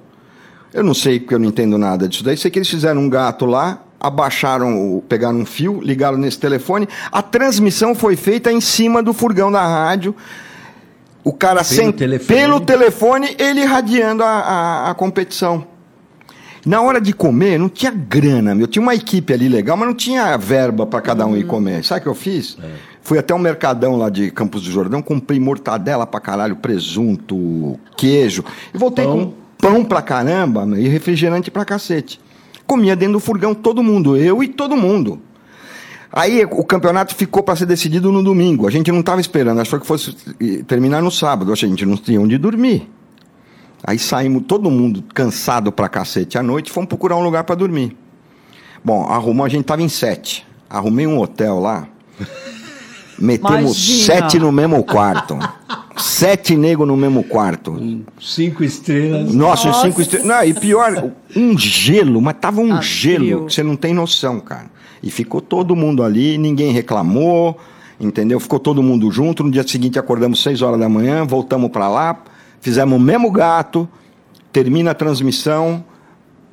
[0.71, 2.37] Eu não sei porque eu não entendo nada disso daí.
[2.37, 6.87] Sei que eles fizeram um gato lá, abaixaram, pegaram um fio, ligaram nesse telefone.
[7.11, 10.15] A transmissão foi feita em cima do furgão da rádio.
[11.28, 12.39] O cara sem telefone.
[12.39, 15.67] pelo telefone, ele irradiando a, a, a competição.
[16.65, 18.65] Na hora de comer, não tinha grana, meu.
[18.65, 21.84] Tinha uma equipe ali legal, mas não tinha verba para cada um ir comer.
[21.84, 22.57] Sabe o que eu fiz?
[23.01, 28.45] Fui até o Mercadão lá de Campos do Jordão, comprei mortadela pra caralho, presunto, queijo.
[28.73, 29.17] E voltei Pão.
[29.17, 32.21] com pão pra caramba meu, e refrigerante pra cacete.
[32.65, 35.21] Comia dentro do furgão todo mundo, eu e todo mundo.
[36.11, 38.67] Aí o campeonato ficou para ser decidido no domingo.
[38.67, 41.51] A gente não estava esperando, achou que fosse eh, terminar no sábado.
[41.51, 42.89] A gente não tinha onde dormir.
[43.83, 47.95] Aí saímos todo mundo cansado pra cacete à noite, fomos procurar um lugar para dormir.
[48.83, 50.45] Bom, arrumou, a gente tava em sete.
[50.69, 51.87] Arrumei um hotel lá.
[53.19, 54.05] Metemos Imagina.
[54.05, 55.37] sete no mesmo quarto.
[55.97, 58.05] sete negros no mesmo quarto.
[58.21, 59.33] Cinco estrelas.
[59.33, 59.87] Nossa, Nossa.
[59.87, 60.27] cinco estrelas.
[60.27, 63.45] Não, e pior, um gelo, mas tava um Ah, gelo frio.
[63.45, 64.67] que você não tem noção, cara.
[65.01, 67.57] E ficou todo mundo ali, ninguém reclamou,
[67.99, 68.39] entendeu?
[68.39, 69.43] Ficou todo mundo junto.
[69.43, 72.23] No dia seguinte acordamos seis horas da manhã, voltamos para lá,
[72.61, 73.87] fizemos o mesmo gato,
[74.51, 75.83] termina a transmissão,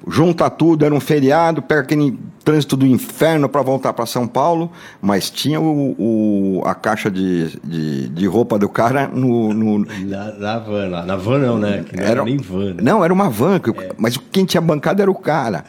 [0.09, 4.71] junta tudo, era um feriado, pega aquele trânsito do inferno para voltar para São Paulo,
[5.01, 10.33] mas tinha o, o- a caixa de, de, de roupa do cara no- no, Na,
[10.33, 11.07] na van lá.
[11.07, 11.85] Na van não, né?
[11.89, 12.75] Que não era, nem van.
[12.75, 12.83] né?
[12.83, 15.65] não, era uma van, que o- mas quem tinha bancado era o cara.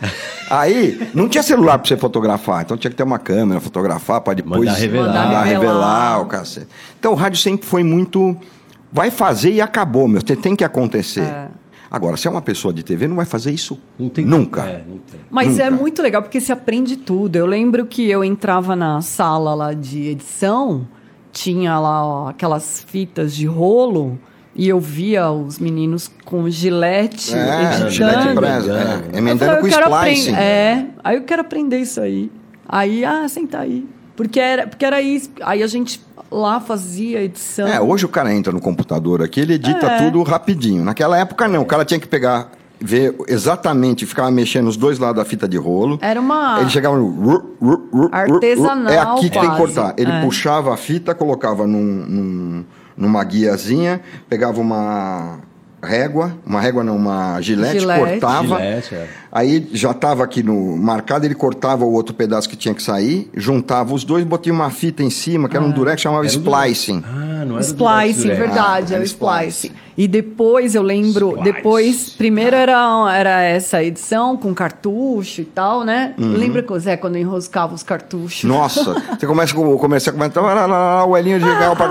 [0.49, 4.33] Aí, não tinha celular pra você fotografar, então tinha que ter uma câmera, fotografar para
[4.33, 5.07] depois Mandar revelar.
[5.07, 6.21] mandar revelar revelar.
[6.21, 6.67] o cacete.
[6.99, 8.35] Então o rádio sempre foi muito.
[8.91, 10.21] Vai fazer e acabou, meu.
[10.21, 11.21] Tem, tem que acontecer.
[11.21, 11.47] É.
[11.95, 14.63] Agora, se é uma pessoa de TV, não vai fazer isso Não tem nunca.
[14.63, 15.17] É, não tem.
[15.31, 15.63] Mas Nunca.
[15.63, 17.37] é muito legal porque se aprende tudo.
[17.37, 20.85] Eu lembro que eu entrava na sala lá de edição,
[21.31, 24.19] tinha lá ó, aquelas fitas de rolo
[24.53, 27.89] e eu via os meninos com gilete É, editando.
[27.91, 28.41] gilete Emendando.
[28.41, 30.33] presa, é, Eu falei, emendando eu com splicing.
[30.35, 32.29] É, aí eu quero aprender isso aí.
[32.67, 33.87] Aí, ah, senta aí.
[34.15, 35.29] Porque era, porque era isso.
[35.41, 36.01] Aí a gente
[36.31, 37.67] lá fazia edição.
[37.67, 39.97] É, hoje o cara entra no computador aqui, ele edita É.
[40.03, 40.83] tudo rapidinho.
[40.83, 41.61] Naquela época, não.
[41.61, 45.57] O cara tinha que pegar, ver exatamente, ficava mexendo os dois lados da fita de
[45.57, 45.99] rolo.
[46.01, 46.59] Era uma.
[46.61, 47.07] Ele chegava no.
[47.07, 48.09] ru, ru, ru, ru, ru.
[48.11, 49.93] Artesanal, É aqui que tem que cortar.
[49.97, 50.21] Ele É.
[50.21, 52.65] puxava a fita, colocava num, num-
[52.97, 53.99] numa guiazinha,
[54.29, 55.39] pegava uma
[55.83, 57.99] régua, uma régua não, uma gilete, Gilete.
[58.19, 58.57] cortava.
[58.57, 59.07] Gilete, é.
[59.35, 63.29] Aí já estava aqui no marcado, ele cortava o outro pedaço que tinha que sair,
[63.35, 67.03] juntava os dois, botava uma fita em cima, que era um durex, chamava Era splicing.
[67.05, 68.39] Ah, não era Splicing, Durex.
[68.39, 69.67] verdade, Ah, é o era Splicing.
[69.67, 69.71] Splicing.
[69.97, 71.43] E depois eu lembro, Splice.
[71.53, 76.13] depois, primeiro era, era essa edição com cartucho e tal, né?
[76.17, 78.43] Lembra que o Zé, quando enroscava os cartuchos?
[78.43, 78.49] Uhum.
[78.49, 79.79] Nossa, você começa com o
[80.41, 81.87] lá, lá, o Elinho de carro para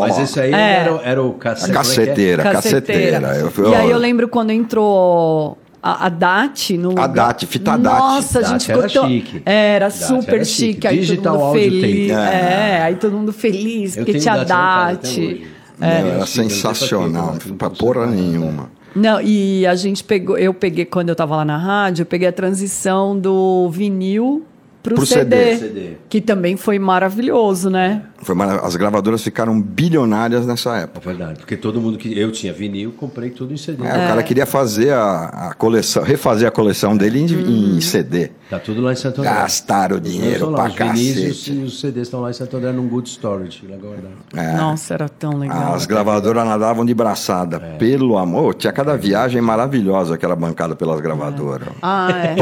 [0.00, 0.80] Mas esse aí É.
[0.82, 1.70] era, era o cacete.
[1.70, 3.36] A caceteira, caceteira.
[3.36, 7.06] Eu E aí eu lembro quando entrou a, a DAT no A.
[7.06, 7.98] DAT, fita DAT.
[7.98, 9.08] Nossa, a DAT gente era ficou...
[9.08, 9.42] chique.
[9.44, 10.72] Era DAT super era chique.
[10.72, 10.86] chique.
[10.86, 12.10] Aí Digital todo mundo feliz.
[12.12, 12.36] Tape.
[12.36, 12.82] É.
[12.82, 15.46] aí todo mundo feliz, Eu porque tinha DAT hoje.
[15.78, 18.70] Não, É, era sensacional, pra porra nenhuma.
[18.94, 22.26] Não, e a gente pegou, eu peguei, quando eu tava lá na rádio, eu peguei
[22.26, 24.44] a transição do vinil
[24.82, 25.56] pro, Pro CD, CD.
[25.56, 25.90] CD.
[26.08, 28.02] Que também foi maravilhoso, né?
[28.22, 31.08] Foi marav- As gravadoras ficaram bilionárias nessa É época.
[31.08, 32.18] verdade, porque todo mundo que.
[32.18, 33.84] Eu tinha vinil, comprei tudo em CD.
[33.84, 37.76] É, O cara queria fazer a, a coleção, refazer a coleção dele em, Uhum.
[37.76, 38.30] em CD.
[38.50, 39.32] Tá tudo lá em Santo André.
[39.34, 41.52] Gastaram dinheiro lá, pra os e cacete.
[41.52, 43.66] e os CDs estão lá em Santo André num good storage.
[43.68, 44.14] Lá guardado.
[44.34, 44.56] É.
[44.56, 45.74] Nossa, era tão legal.
[45.74, 47.56] As gravadoras nadavam de braçada.
[47.62, 47.76] É.
[47.76, 51.68] Pelo amor, tinha cada viagem maravilhosa que era bancada pelas gravadoras.
[51.82, 52.36] Ah, é.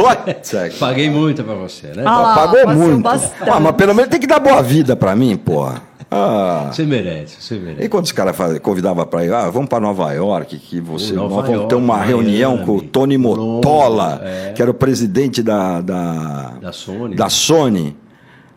[0.56, 2.02] É Paguei muito pra você, né?
[2.06, 3.02] Ah, lá, pagou passou muito.
[3.02, 3.50] bastante.
[3.50, 5.82] Ah, mas pelo menos tem que dar boa vida pra mim, porra.
[6.10, 6.68] Ah.
[6.70, 7.84] Você merece, você merece.
[7.84, 11.28] E quando os caras convidavam para ir, ah, vamos para Nova York, que você Nova
[11.28, 14.52] nós vamos ter York, uma reunião Miami, com o Tony Motola, é.
[14.54, 17.16] que era o presidente da, da, Da Sony.
[17.16, 17.96] da Sony.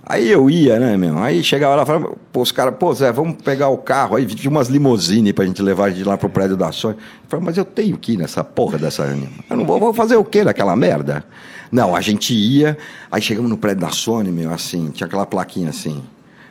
[0.10, 1.20] Aí eu ia, né, meu?
[1.20, 4.16] Aí chegava lá e falava, pô, os caras, pô, Zé, vamos pegar o carro.
[4.16, 6.96] Aí tinha umas limousine pra gente levar de lá pro prédio da Sony.
[6.96, 9.04] Eu falei, mas eu tenho que ir nessa porra dessa.
[9.48, 11.24] Eu não vou, vou fazer o quê naquela merda?
[11.72, 12.76] Não, a gente ia,
[13.12, 16.02] aí chegamos no prédio da Sony, meu, assim, tinha aquela plaquinha assim.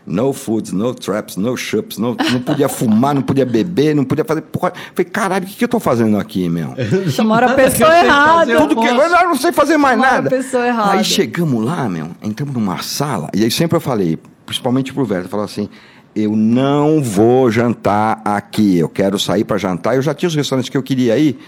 [0.08, 4.24] No foods, no traps, no chups, no, não podia fumar, não podia beber, não podia
[4.24, 4.72] fazer porra.
[4.74, 6.74] Eu falei, caralho, o que, que eu tô fazendo aqui, meu?
[7.10, 8.56] Chamaram a pessoa errada.
[8.56, 9.14] Tudo que posso.
[9.14, 10.30] eu não sei fazer mais Chamaram a nada.
[10.30, 10.92] pessoa errada.
[10.92, 15.26] Aí chegamos lá, meu, entramos numa sala, e aí sempre eu falei, principalmente pro Verto,
[15.26, 15.68] eu falava assim,
[16.16, 19.94] eu não vou jantar aqui, eu quero sair para jantar.
[19.94, 21.38] Eu já tinha os restaurantes que eu queria ir,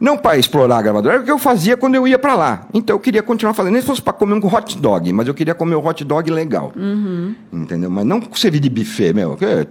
[0.00, 2.66] não para explorar a gravadora, era o que eu fazia quando eu ia para lá.
[2.74, 5.34] Então eu queria continuar fazendo, nem se fosse para comer um hot dog, mas eu
[5.34, 6.72] queria comer um hot dog legal.
[6.76, 7.34] Uhum.
[7.52, 7.90] Entendeu?
[7.90, 9.36] Mas não servir de buffet, meu.
[9.36, 9.66] que-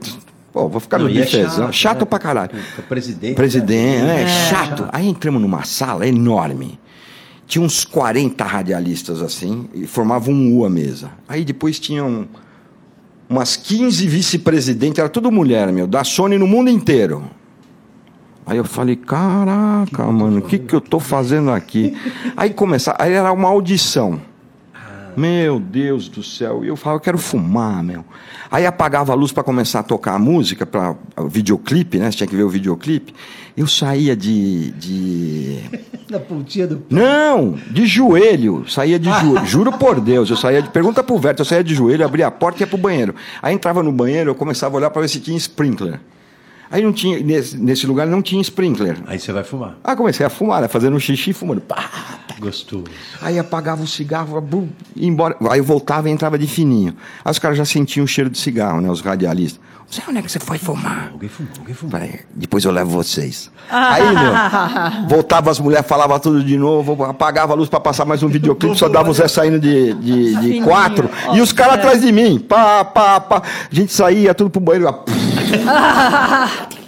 [0.54, 1.72] Pô, vou ficar Não, no e é buffetzão.
[1.72, 2.06] Chato, né?
[2.06, 2.52] pra caralho.
[2.78, 3.36] O presidente.
[3.36, 4.24] Presidente, né?
[4.24, 4.86] é, chato.
[4.92, 6.78] Aí entramos numa sala enorme.
[7.48, 11.10] Tinha uns 40 radialistas assim, e formavam um U a mesa.
[11.28, 12.26] Aí depois tinham
[13.30, 17.24] umas 15 vice-presidentes, era tudo mulher, meu, da Sony no mundo inteiro.
[18.46, 21.96] Aí eu falei, caraca, mano, o que, que eu tô fazendo aqui?
[22.36, 24.20] Aí começar, aí era uma audição.
[25.16, 26.64] Meu Deus do céu.
[26.64, 28.04] E eu falava, eu quero fumar, meu.
[28.50, 32.12] Aí apagava a luz para começar a tocar a música, para o videoclipe, né?
[32.12, 33.14] Você tinha que ver o videoclipe.
[33.56, 34.72] Eu saía de.
[34.72, 35.60] de...
[36.10, 36.84] Na pontinha do.
[36.90, 38.66] Não, de joelho.
[38.70, 39.44] Saía de joelho.
[39.48, 40.70] Juro por Deus, eu saía de.
[40.70, 43.16] Pergunta pro Verto, eu saía de joelho, abria a porta e ia pro banheiro.
[43.42, 46.00] Aí entrava no banheiro, eu começava a olhar para ver se tinha sprinkler.
[46.72, 48.98] Aí não tinha, nesse, nesse lugar não tinha sprinkler.
[49.06, 49.76] Aí você vai fumar.
[49.84, 50.68] Aí comecei a fumar, né?
[50.68, 51.60] Fazendo xixi, fumando.
[51.62, 51.90] Pá,
[52.40, 52.86] Gostoso.
[53.22, 55.36] Aí apagava o cigarro, bum, ia embora.
[55.50, 56.96] Aí eu voltava e entrava de fininho.
[57.24, 58.90] Aí os caras já sentiam o cheiro de cigarro, né?
[58.90, 59.62] Os radialistas.
[59.88, 61.10] Você onde é que você foi fumar?
[61.12, 61.92] Alguém fumou, alguém fumou.
[61.92, 63.52] Peraí, depois eu levo vocês.
[63.70, 68.24] Aí, meu, voltava as mulheres, falava tudo de novo, apagava a luz pra passar mais
[68.24, 71.10] um videoclipe, só dava o Zé saindo de, de, de quatro.
[71.28, 72.40] Ó, e os caras atrás de mim.
[72.40, 73.42] Pá, pá, pá.
[73.70, 74.88] A gente saía tudo pro banheiro.
[74.88, 75.31] ó.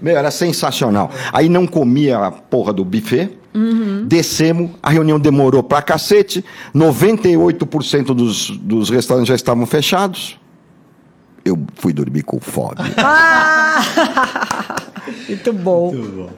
[0.00, 1.10] Meu, era sensacional.
[1.32, 3.30] Aí não comia a porra do buffet.
[4.06, 6.44] Descemos, a reunião demorou pra cacete.
[6.74, 10.38] 98% dos, dos restaurantes já estavam fechados.
[11.44, 12.76] Eu fui dormir com fome.
[15.28, 15.92] Muito bom.
[15.92, 16.30] Muito bom.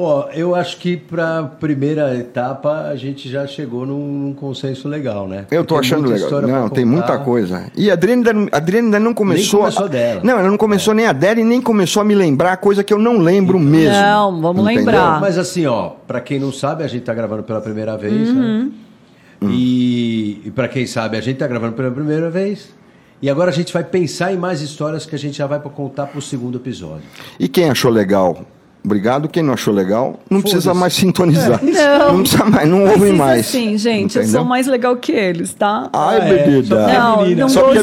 [0.00, 5.26] Ó, eu acho que para primeira etapa a gente já chegou num, num consenso legal,
[5.26, 5.46] né?
[5.50, 6.28] Eu tô Tem achando muita legal.
[6.28, 7.66] história Não, tem muita coisa.
[7.76, 9.60] E a Adriana, ainda- a Adriana ainda não começou.
[9.60, 10.20] começou a- dela.
[10.22, 12.94] Não, ela não começou nem a dela e nem começou a me lembrar coisa que
[12.94, 13.92] eu não lembro mesmo.
[14.00, 14.84] Não, vamos Entendeu?
[14.84, 15.20] lembrar.
[15.20, 18.36] Mas assim, ó, para quem não sabe, a gente tá gravando pela primeira vez, Uhum.
[18.66, 18.70] né?
[19.42, 22.68] E, e para quem sabe, a gente tá gravando pela primeira vez.
[23.20, 25.70] E agora a gente vai pensar em mais histórias que a gente já vai para
[25.70, 27.02] contar pro segundo episódio.
[27.38, 28.42] E quem achou legal?
[28.88, 29.28] Obrigado.
[29.28, 31.60] Quem não achou legal, não precisa mais sintonizar.
[31.62, 32.08] Não.
[32.16, 33.40] Não precisa mais, não ouve mais.
[33.46, 34.40] assim, gente, eu Entendeu?
[34.40, 35.90] sou mais legal que eles, tá?
[35.92, 36.46] Ai, Ah, é.
[36.46, 36.76] bebida.
[36.76, 37.70] Só Não, não é gostou.
[37.70, 37.74] É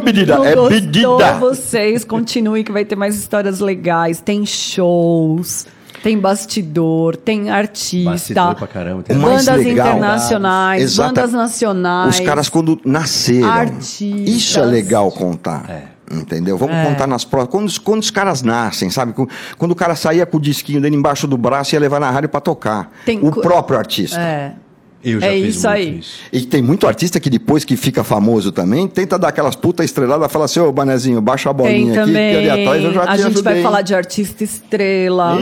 [0.00, 0.44] pedida ou?
[0.44, 1.32] Não É pedida.
[1.40, 4.20] vocês continuem que vai ter mais histórias legais.
[4.20, 5.66] Tem shows,
[6.02, 8.10] tem bastidor, tem artista.
[8.10, 12.14] Bastidor pra caramba, tem bandas legal- internacionais, Exata- bandas nacionais.
[12.14, 13.48] Os caras quando nasceram.
[13.50, 14.28] Artistas.
[14.28, 15.64] Isso é legal contar.
[15.68, 15.82] É.
[16.10, 16.58] Entendeu?
[16.58, 16.84] Vamos É.
[16.86, 17.52] contar nas próximas.
[17.52, 19.14] Quando, os- quando os caras nascem, sabe?
[19.56, 22.10] Quando o cara saía com o disquinho dele embaixo do braço e ia levar na
[22.10, 22.90] rádio pra tocar.
[23.06, 24.18] Tem o co- próprio artista.
[24.20, 24.54] É.
[25.02, 25.98] Eu já É fiz isso aí.
[25.98, 26.18] isso.
[26.30, 30.28] E tem muito artista que depois que fica famoso também, tenta dar aquelas puta estreladas
[30.28, 33.02] e fala assim, ô Banezinho, baixa a Tem bolinha aqui, que ali atrás eu já
[33.02, 33.52] a te gente ajudei.
[33.54, 35.38] vai falar de artista estrela.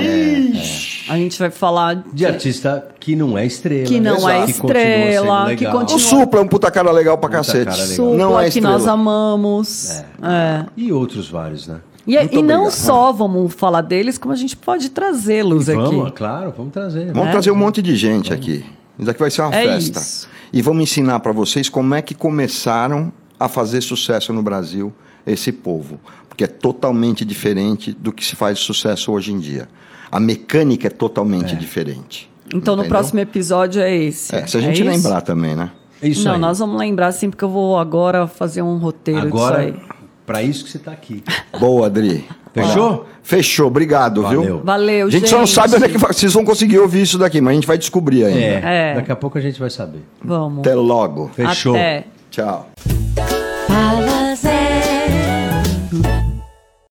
[1.09, 3.87] A gente vai falar De artista que não é estrela.
[3.87, 4.43] Que não né?
[4.43, 5.73] é Que continua sendo estrela, que legal.
[5.81, 7.71] continua- O Supla é um puta cara legal pra Puta cacete.
[7.71, 7.87] legal.
[7.87, 8.71] Supla, Não é que estrela.
[8.79, 10.03] nós amamos.
[10.23, 10.65] É.
[10.77, 11.77] E outros vários, né?
[12.07, 15.79] E, Muito e não só vamos falar deles, como a gente pode trazê-los aqui.
[15.79, 17.07] vamos, claro, vamos trazer.
[17.09, 17.31] Vamos né?
[17.33, 18.65] trazer um monte de gente aqui.
[18.99, 20.01] Isso aqui vai ser uma É festa.
[20.01, 20.29] isso.
[20.53, 24.93] E vamos ensinar pra vocês como é que começaram a fazer sucesso no Brasil
[25.27, 26.01] esse povo.
[26.29, 29.69] Porque é totalmente diferente do que se faz sucesso hoje em dia.
[30.11, 32.31] A mecânica é totalmente diferente.
[32.47, 32.89] Então no Entendeu?
[32.99, 34.35] próximo episódio é esse.
[34.35, 35.71] É, se a gente É lembrar também, né?
[36.01, 36.41] É Isso não, aí.
[36.41, 39.89] nós vamos lembrar sim, porque eu vou agora fazer um roteiro Agora, disso aí.
[40.25, 41.23] pra isso que você tá aqui.
[41.59, 42.25] Boa, Adri.
[42.67, 43.07] Fechou?
[43.23, 44.43] Fechou, obrigado, Valeu.
[44.43, 44.61] viu?
[44.65, 45.31] Valeu, A gente, gente.
[45.31, 47.67] só não sabe onde é que vocês vão conseguir ouvir isso daqui, mas a gente
[47.67, 48.41] vai descobrir ainda.
[48.41, 48.95] É, É.
[48.95, 50.01] Daqui a pouco a gente vai saber.
[50.25, 50.61] Vamos.
[50.61, 51.31] Até logo.
[51.35, 51.75] Fechou.
[51.75, 52.05] Até.
[52.31, 52.69] Tchau.